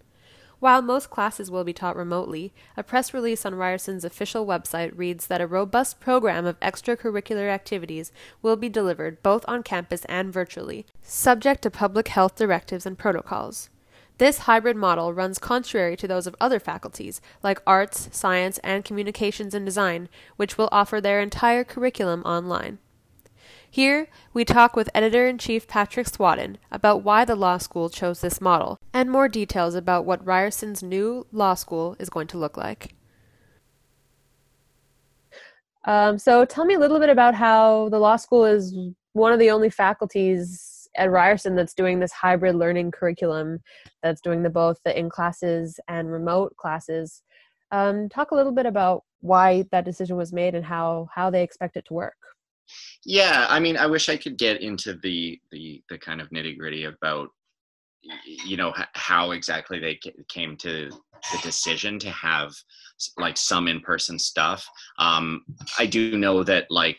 While 0.59 0.81
most 0.81 1.09
classes 1.09 1.49
will 1.49 1.63
be 1.63 1.71
taught 1.71 1.95
remotely, 1.95 2.53
a 2.75 2.83
press 2.83 3.13
release 3.13 3.45
on 3.45 3.53
Ryerson's 3.55 4.03
official 4.03 4.45
website 4.45 4.91
reads 4.93 5.27
that 5.27 5.39
a 5.39 5.47
robust 5.47 6.01
program 6.01 6.45
of 6.45 6.59
extracurricular 6.59 7.47
activities 7.47 8.11
will 8.41 8.57
be 8.57 8.67
delivered 8.67 9.23
both 9.23 9.45
on 9.47 9.63
campus 9.63 10.03
and 10.09 10.33
virtually, 10.33 10.85
subject 11.01 11.61
to 11.61 11.71
public 11.71 12.09
health 12.09 12.35
directives 12.35 12.85
and 12.85 12.97
protocols. 12.97 13.69
This 14.17 14.39
hybrid 14.39 14.77
model 14.77 15.11
runs 15.13 15.39
contrary 15.39 15.97
to 15.97 16.07
those 16.07 16.25
of 16.25 16.35
other 16.39 16.59
faculties, 16.59 17.19
like 17.43 17.61
arts, 17.67 18.07
science, 18.13 18.59
and 18.59 18.85
communications 18.85 19.53
and 19.53 19.65
design, 19.65 20.07
which 20.37 20.57
will 20.57 20.69
offer 20.71 21.01
their 21.01 21.19
entire 21.19 21.65
curriculum 21.65 22.21
online. 22.23 22.79
Here, 23.69 24.07
we 24.33 24.45
talk 24.45 24.73
with 24.73 24.89
editor 24.95 25.27
in 25.27 25.37
chief 25.37 25.67
Patrick 25.67 26.07
Swadden 26.07 26.55
about 26.71 27.03
why 27.03 27.25
the 27.25 27.35
law 27.35 27.57
school 27.57 27.89
chose 27.89 28.21
this 28.21 28.39
model, 28.39 28.79
and 28.93 29.11
more 29.11 29.27
details 29.27 29.75
about 29.75 30.05
what 30.05 30.23
Ryerson's 30.23 30.81
new 30.81 31.27
law 31.33 31.53
school 31.53 31.97
is 31.99 32.09
going 32.09 32.27
to 32.27 32.37
look 32.37 32.55
like. 32.55 32.95
Um, 35.83 36.17
so, 36.17 36.45
tell 36.45 36.63
me 36.63 36.75
a 36.75 36.79
little 36.79 36.99
bit 36.99 37.09
about 37.09 37.35
how 37.35 37.89
the 37.89 37.99
law 37.99 38.15
school 38.15 38.45
is 38.45 38.73
one 39.11 39.33
of 39.33 39.39
the 39.39 39.51
only 39.51 39.69
faculties 39.69 40.74
at 40.97 41.11
Ryerson 41.11 41.55
that's 41.55 41.73
doing 41.73 41.99
this 41.99 42.11
hybrid 42.11 42.55
learning 42.55 42.91
curriculum 42.91 43.59
that's 44.03 44.21
doing 44.21 44.43
the 44.43 44.49
both 44.49 44.79
the 44.85 44.97
in 44.97 45.09
classes 45.09 45.79
and 45.87 46.11
remote 46.11 46.55
classes. 46.57 47.21
Um, 47.71 48.09
talk 48.09 48.31
a 48.31 48.35
little 48.35 48.51
bit 48.51 48.65
about 48.65 49.03
why 49.21 49.65
that 49.71 49.85
decision 49.85 50.17
was 50.17 50.31
made 50.31 50.55
and 50.55 50.65
how 50.65 51.07
how 51.13 51.29
they 51.29 51.43
expect 51.43 51.77
it 51.77 51.85
to 51.87 51.93
work. 51.93 52.15
Yeah, 53.03 53.45
I 53.49 53.59
mean, 53.59 53.77
I 53.77 53.85
wish 53.85 54.09
I 54.09 54.17
could 54.17 54.37
get 54.37 54.61
into 54.61 54.93
the 55.01 55.39
the 55.51 55.83
the 55.89 55.97
kind 55.97 56.21
of 56.21 56.29
nitty 56.29 56.57
gritty 56.57 56.85
about 56.85 57.29
you 58.45 58.57
know 58.57 58.73
how 58.93 59.31
exactly 59.31 59.79
they 59.79 59.99
came 60.27 60.55
to 60.57 60.89
the 61.31 61.37
decision 61.41 61.97
to 61.99 62.09
have 62.11 62.53
like 63.17 63.35
some 63.37 63.67
in-person 63.67 64.19
stuff 64.19 64.67
um 64.99 65.43
i 65.79 65.85
do 65.85 66.17
know 66.17 66.43
that 66.43 66.65
like 66.69 66.97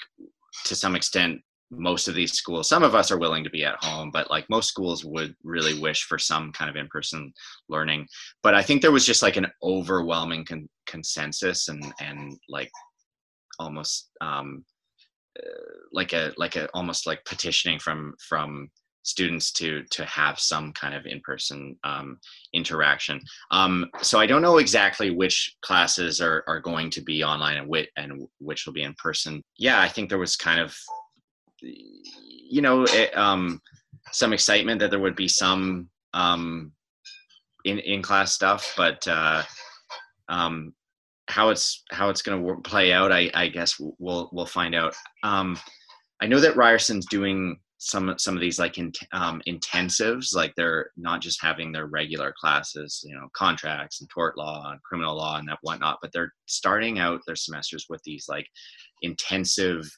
to 0.64 0.74
some 0.74 0.96
extent 0.96 1.40
most 1.70 2.08
of 2.08 2.14
these 2.14 2.32
schools 2.32 2.68
some 2.68 2.82
of 2.82 2.94
us 2.94 3.10
are 3.10 3.18
willing 3.18 3.42
to 3.42 3.50
be 3.50 3.64
at 3.64 3.82
home 3.82 4.10
but 4.12 4.30
like 4.30 4.48
most 4.48 4.68
schools 4.68 5.04
would 5.04 5.34
really 5.42 5.78
wish 5.78 6.04
for 6.04 6.18
some 6.18 6.52
kind 6.52 6.70
of 6.70 6.76
in-person 6.76 7.32
learning 7.68 8.06
but 8.42 8.54
i 8.54 8.62
think 8.62 8.80
there 8.80 8.92
was 8.92 9.06
just 9.06 9.22
like 9.22 9.36
an 9.36 9.46
overwhelming 9.62 10.44
con- 10.44 10.68
consensus 10.86 11.68
and 11.68 11.84
and 12.00 12.38
like 12.48 12.70
almost 13.58 14.10
um 14.20 14.64
uh, 15.38 15.48
like 15.92 16.12
a 16.12 16.32
like 16.36 16.56
a 16.56 16.68
almost 16.72 17.06
like 17.06 17.24
petitioning 17.24 17.78
from 17.78 18.14
from 18.20 18.70
students 19.06 19.52
to 19.52 19.84
to 19.84 20.04
have 20.04 20.38
some 20.38 20.72
kind 20.72 20.94
of 20.94 21.06
in-person 21.06 21.76
um, 21.84 22.18
interaction. 22.52 23.20
Um, 23.52 23.86
so 24.02 24.18
I 24.18 24.26
don't 24.26 24.42
know 24.42 24.58
exactly 24.58 25.10
which 25.10 25.54
classes 25.62 26.20
are, 26.20 26.42
are 26.48 26.60
going 26.60 26.90
to 26.90 27.00
be 27.00 27.22
online 27.22 27.56
and 27.56 27.68
which 27.68 27.88
and 27.96 28.26
which 28.38 28.66
will 28.66 28.72
be 28.72 28.82
in 28.82 28.94
person. 28.94 29.42
Yeah, 29.58 29.80
I 29.80 29.88
think 29.88 30.08
there 30.08 30.18
was 30.18 30.36
kind 30.36 30.60
of 30.60 30.76
you 31.60 32.62
know, 32.62 32.84
it, 32.84 33.16
um, 33.16 33.60
some 34.12 34.32
excitement 34.32 34.80
that 34.80 34.90
there 34.90 35.00
would 35.00 35.16
be 35.16 35.28
some 35.28 35.88
um, 36.14 36.72
in 37.64 37.78
in 37.80 38.02
class 38.02 38.32
stuff, 38.32 38.74
but 38.76 39.06
uh, 39.08 39.42
um, 40.28 40.72
how 41.28 41.50
it's 41.50 41.84
how 41.90 42.08
it's 42.08 42.22
going 42.22 42.44
to 42.44 42.60
play 42.62 42.92
out, 42.92 43.12
I, 43.12 43.30
I 43.34 43.48
guess 43.48 43.74
we'll 43.98 44.30
we'll 44.32 44.46
find 44.46 44.74
out. 44.74 44.94
Um, 45.22 45.58
I 46.20 46.26
know 46.26 46.40
that 46.40 46.54
Ryerson's 46.54 47.06
doing 47.06 47.58
some 47.78 48.14
some 48.16 48.34
of 48.34 48.40
these 48.40 48.58
like 48.58 48.78
in, 48.78 48.92
um, 49.12 49.42
intensives, 49.46 50.34
like 50.34 50.54
they're 50.56 50.90
not 50.96 51.20
just 51.20 51.42
having 51.42 51.72
their 51.72 51.86
regular 51.86 52.32
classes, 52.40 53.02
you 53.04 53.14
know, 53.14 53.28
contracts 53.34 54.00
and 54.00 54.08
tort 54.08 54.38
law 54.38 54.70
and 54.70 54.82
criminal 54.82 55.16
law 55.16 55.38
and 55.38 55.48
that 55.48 55.58
whatnot, 55.62 55.98
but 56.00 56.10
they're 56.12 56.32
starting 56.46 56.98
out 56.98 57.20
their 57.26 57.36
semesters 57.36 57.86
with 57.88 58.02
these 58.04 58.26
like 58.28 58.46
intensive 59.02 59.88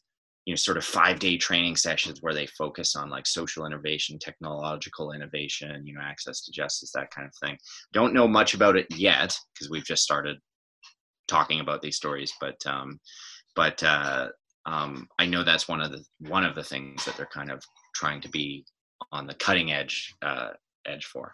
you 0.48 0.52
know 0.52 0.56
sort 0.56 0.78
of 0.78 0.84
five 0.84 1.18
day 1.18 1.36
training 1.36 1.76
sessions 1.76 2.22
where 2.22 2.32
they 2.32 2.46
focus 2.46 2.96
on 2.96 3.10
like 3.10 3.26
social 3.26 3.66
innovation 3.66 4.18
technological 4.18 5.12
innovation 5.12 5.86
you 5.86 5.92
know 5.92 6.00
access 6.00 6.40
to 6.42 6.50
justice 6.50 6.90
that 6.94 7.10
kind 7.10 7.28
of 7.28 7.34
thing. 7.46 7.58
Don't 7.92 8.14
know 8.14 8.26
much 8.26 8.54
about 8.54 8.74
it 8.74 8.86
yet 8.96 9.36
because 9.52 9.68
we've 9.68 9.84
just 9.84 10.02
started 10.02 10.38
talking 11.26 11.60
about 11.60 11.82
these 11.82 11.98
stories 11.98 12.32
but 12.40 12.56
um 12.64 12.98
but 13.54 13.82
uh 13.82 14.28
um 14.64 15.06
i 15.18 15.26
know 15.26 15.44
that's 15.44 15.68
one 15.68 15.82
of 15.82 15.92
the 15.92 16.02
one 16.20 16.46
of 16.46 16.54
the 16.54 16.64
things 16.64 17.04
that 17.04 17.14
they're 17.18 17.26
kind 17.26 17.50
of 17.50 17.62
trying 17.94 18.22
to 18.22 18.30
be 18.30 18.64
on 19.12 19.26
the 19.26 19.34
cutting 19.34 19.70
edge 19.70 20.14
uh 20.22 20.48
edge 20.86 21.04
for. 21.04 21.30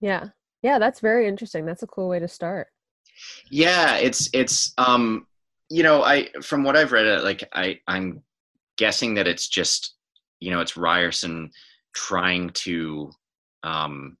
Yeah. 0.00 0.24
Yeah 0.62 0.80
that's 0.80 0.98
very 0.98 1.28
interesting. 1.28 1.64
That's 1.64 1.84
a 1.84 1.86
cool 1.86 2.08
way 2.08 2.18
to 2.18 2.26
start. 2.26 2.66
Yeah 3.52 3.98
it's 3.98 4.28
it's 4.32 4.74
um 4.78 5.28
you 5.70 5.82
know, 5.82 6.02
I 6.02 6.28
from 6.42 6.64
what 6.64 6.76
I've 6.76 6.92
read, 6.92 7.06
uh, 7.06 7.22
like 7.22 7.44
I 7.52 7.80
I'm 7.86 8.22
guessing 8.76 9.14
that 9.14 9.28
it's 9.28 9.48
just 9.48 9.94
you 10.40 10.50
know 10.50 10.60
it's 10.60 10.76
Ryerson 10.76 11.50
trying 11.94 12.50
to 12.50 13.10
um 13.62 14.16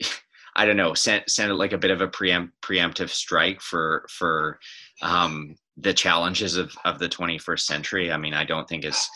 I 0.56 0.66
don't 0.66 0.76
know 0.76 0.94
send 0.94 1.24
send 1.28 1.50
it 1.50 1.54
like 1.54 1.72
a 1.72 1.78
bit 1.78 1.90
of 1.90 2.00
a 2.00 2.08
preempt, 2.08 2.54
preemptive 2.62 3.10
strike 3.10 3.60
for 3.60 4.06
for 4.10 4.58
um 5.02 5.54
the 5.76 5.94
challenges 5.94 6.56
of 6.56 6.72
of 6.84 6.98
the 6.98 7.08
21st 7.08 7.60
century. 7.60 8.12
I 8.12 8.16
mean, 8.16 8.34
I 8.34 8.44
don't 8.44 8.68
think 8.68 8.84
it's 8.84 9.08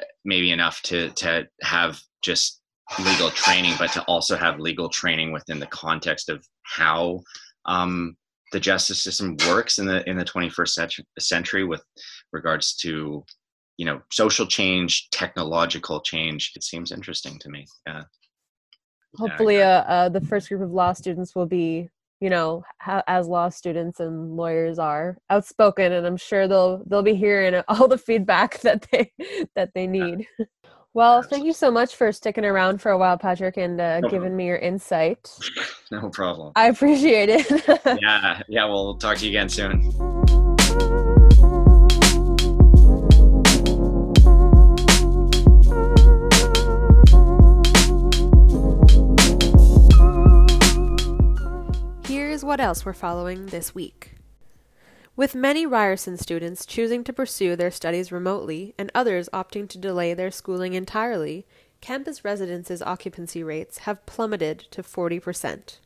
uh, 0.00 0.04
maybe 0.24 0.52
enough 0.52 0.82
to 0.82 1.10
to 1.10 1.48
have 1.62 2.00
just 2.22 2.60
legal 2.98 3.30
training, 3.30 3.74
but 3.78 3.92
to 3.92 4.02
also 4.02 4.36
have 4.36 4.58
legal 4.58 4.88
training 4.88 5.32
within 5.32 5.60
the 5.60 5.66
context 5.66 6.28
of 6.28 6.44
how 6.62 7.20
um, 7.66 8.16
the 8.52 8.60
justice 8.60 9.02
system 9.02 9.36
works 9.48 9.78
in 9.78 9.86
the 9.86 10.08
in 10.08 10.16
the 10.16 10.24
21st 10.24 11.02
century 11.18 11.64
with 11.64 11.82
regards 12.32 12.74
to 12.76 13.24
you 13.76 13.86
know 13.86 14.00
social 14.10 14.46
change 14.46 15.08
technological 15.10 16.00
change. 16.00 16.52
It 16.56 16.64
seems 16.64 16.92
interesting 16.92 17.38
to 17.40 17.48
me. 17.48 17.66
Yeah. 17.86 18.02
Hopefully 19.16 19.62
uh, 19.62 19.82
uh, 19.82 20.08
the 20.08 20.20
first 20.20 20.48
group 20.48 20.62
of 20.62 20.70
law 20.70 20.92
students 20.92 21.34
will 21.34 21.46
be 21.46 21.88
you 22.20 22.30
know 22.30 22.62
ha- 22.80 23.02
as 23.06 23.26
law 23.26 23.48
students 23.48 23.98
and 24.00 24.36
lawyers 24.36 24.78
are 24.78 25.16
outspoken 25.30 25.90
and 25.92 26.06
i'm 26.06 26.18
sure 26.18 26.46
they'll 26.46 26.82
they'll 26.86 27.02
be 27.02 27.14
hearing 27.14 27.62
all 27.68 27.88
the 27.88 27.96
feedback 27.96 28.60
that 28.62 28.86
they 28.92 29.10
that 29.54 29.70
they 29.74 29.86
need. 29.86 30.26
Well, 30.92 31.22
thank 31.22 31.44
you 31.44 31.52
so 31.52 31.70
much 31.70 31.94
for 31.94 32.10
sticking 32.10 32.44
around 32.44 32.80
for 32.80 32.90
a 32.90 32.98
while, 32.98 33.16
Patrick, 33.16 33.56
and 33.56 33.80
uh, 33.80 34.00
no 34.00 34.08
giving 34.08 34.36
me 34.36 34.46
your 34.46 34.58
insight. 34.58 35.30
No 35.92 36.08
problem. 36.08 36.52
I 36.54 36.68
appreciate 36.68 37.28
it. 37.28 37.50
yeah, 38.00 38.42
yeah. 38.48 38.64
We'll 38.66 38.94
talk 38.94 39.16
to 39.18 39.26
you 39.26 39.30
again 39.30 39.48
soon. 39.48 39.80
Here's 52.06 52.44
what 52.44 52.60
else 52.60 52.84
we're 52.84 52.92
following 52.92 53.46
this 53.46 53.74
week. 53.74 54.12
With 55.20 55.34
many 55.34 55.66
Ryerson 55.66 56.16
students 56.16 56.64
choosing 56.64 57.04
to 57.04 57.12
pursue 57.12 57.54
their 57.54 57.70
studies 57.70 58.10
remotely 58.10 58.74
and 58.78 58.90
others 58.94 59.28
opting 59.34 59.68
to 59.68 59.76
delay 59.76 60.14
their 60.14 60.30
schooling 60.30 60.72
entirely, 60.72 61.46
campus 61.82 62.24
residences 62.24 62.80
occupancy 62.80 63.42
rates 63.42 63.80
have 63.80 64.06
plummeted 64.06 64.60
to 64.70 64.82
40%. 64.82 65.76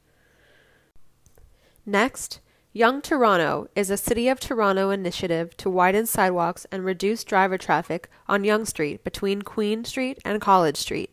Next, 1.84 2.38
Yonge 2.72 3.02
Toronto 3.02 3.66
is 3.74 3.90
a 3.90 3.96
City 3.96 4.28
of 4.28 4.38
Toronto 4.38 4.90
initiative 4.90 5.56
to 5.56 5.68
widen 5.68 6.06
sidewalks 6.06 6.64
and 6.70 6.84
reduce 6.84 7.24
driver 7.24 7.58
traffic 7.58 8.08
on 8.28 8.44
Yonge 8.44 8.68
Street 8.68 9.02
between 9.02 9.42
Queen 9.42 9.84
Street 9.84 10.20
and 10.24 10.40
College 10.40 10.76
Street. 10.76 11.10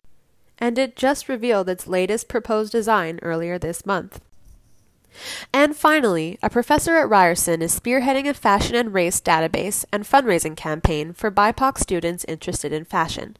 And 0.58 0.78
it 0.78 0.94
just 0.94 1.28
revealed 1.28 1.68
its 1.68 1.88
latest 1.88 2.28
proposed 2.28 2.70
design 2.70 3.18
earlier 3.20 3.58
this 3.58 3.84
month. 3.84 4.20
And 5.52 5.76
finally, 5.76 6.38
a 6.42 6.50
professor 6.50 6.96
at 6.96 7.08
Ryerson 7.08 7.62
is 7.62 7.78
spearheading 7.78 8.28
a 8.28 8.34
fashion 8.34 8.74
and 8.74 8.92
race 8.92 9.20
database 9.20 9.84
and 9.92 10.04
fundraising 10.04 10.56
campaign 10.56 11.12
for 11.12 11.30
BIPOC 11.30 11.78
students 11.78 12.24
interested 12.26 12.72
in 12.72 12.84
fashion. 12.84 13.36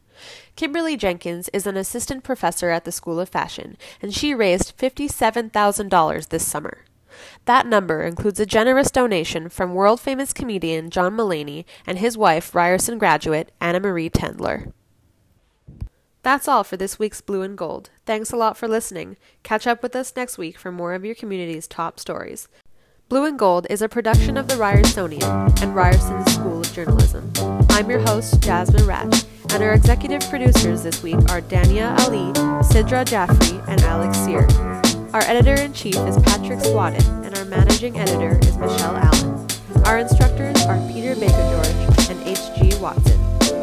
Kimberly 0.55 0.95
Jenkins 0.95 1.49
is 1.49 1.65
an 1.65 1.77
assistant 1.77 2.23
professor 2.23 2.69
at 2.69 2.85
the 2.85 2.91
School 2.91 3.19
of 3.19 3.29
Fashion, 3.29 3.77
and 4.01 4.13
she 4.13 4.33
raised 4.33 4.77
$57,000 4.77 6.29
this 6.29 6.45
summer. 6.45 6.85
That 7.45 7.67
number 7.67 8.03
includes 8.03 8.39
a 8.39 8.45
generous 8.45 8.91
donation 8.91 9.49
from 9.49 9.73
world 9.73 9.99
famous 9.99 10.33
comedian 10.33 10.89
John 10.89 11.15
Mulaney 11.15 11.65
and 11.85 11.99
his 11.99 12.17
wife, 12.17 12.55
Ryerson 12.55 12.97
graduate 12.97 13.51
Annamarie 13.61 14.11
Tendler. 14.11 14.71
That's 16.23 16.47
all 16.47 16.63
for 16.63 16.77
this 16.77 16.97
week's 16.97 17.19
Blue 17.19 17.41
and 17.41 17.57
Gold. 17.57 17.89
Thanks 18.05 18.31
a 18.31 18.37
lot 18.37 18.55
for 18.55 18.65
listening. 18.65 19.17
Catch 19.43 19.67
up 19.67 19.83
with 19.83 19.93
us 19.93 20.15
next 20.15 20.37
week 20.37 20.57
for 20.57 20.71
more 20.71 20.93
of 20.93 21.03
your 21.03 21.15
community's 21.15 21.67
top 21.67 21.99
stories. 21.99 22.47
Blue 23.09 23.25
and 23.25 23.37
Gold 23.37 23.67
is 23.69 23.81
a 23.81 23.89
production 23.89 24.37
of 24.37 24.47
the 24.47 24.53
Ryersonian 24.53 25.61
and 25.61 25.75
Ryerson 25.75 26.25
School 26.27 26.61
of 26.61 26.71
Journalism. 26.71 27.29
I'm 27.71 27.89
your 27.89 27.99
host, 27.99 28.41
Jasmine 28.41 28.87
Ratch, 28.87 29.25
and 29.51 29.61
our 29.61 29.73
executive 29.73 30.21
producers 30.29 30.83
this 30.83 31.03
week 31.03 31.19
are 31.29 31.41
Dania 31.41 31.99
Ali, 31.99 32.31
Sidra 32.63 33.05
Jaffrey, 33.05 33.59
and 33.67 33.81
Alex 33.81 34.17
Sear. 34.19 34.47
Our 35.13 35.23
editor 35.23 35.61
in 35.61 35.73
chief 35.73 35.97
is 35.97 36.17
Patrick 36.19 36.59
Swadden, 36.59 37.25
and 37.25 37.37
our 37.37 37.45
managing 37.45 37.99
editor 37.99 38.39
is 38.47 38.57
Michelle 38.57 38.95
Allen. 38.95 39.47
Our 39.83 39.99
instructors 39.99 40.61
are 40.67 40.79
Peter 40.87 41.15
Baker 41.15 41.35
George 41.51 42.09
and 42.09 42.25
H.G. 42.25 42.79
Watson. 42.79 43.62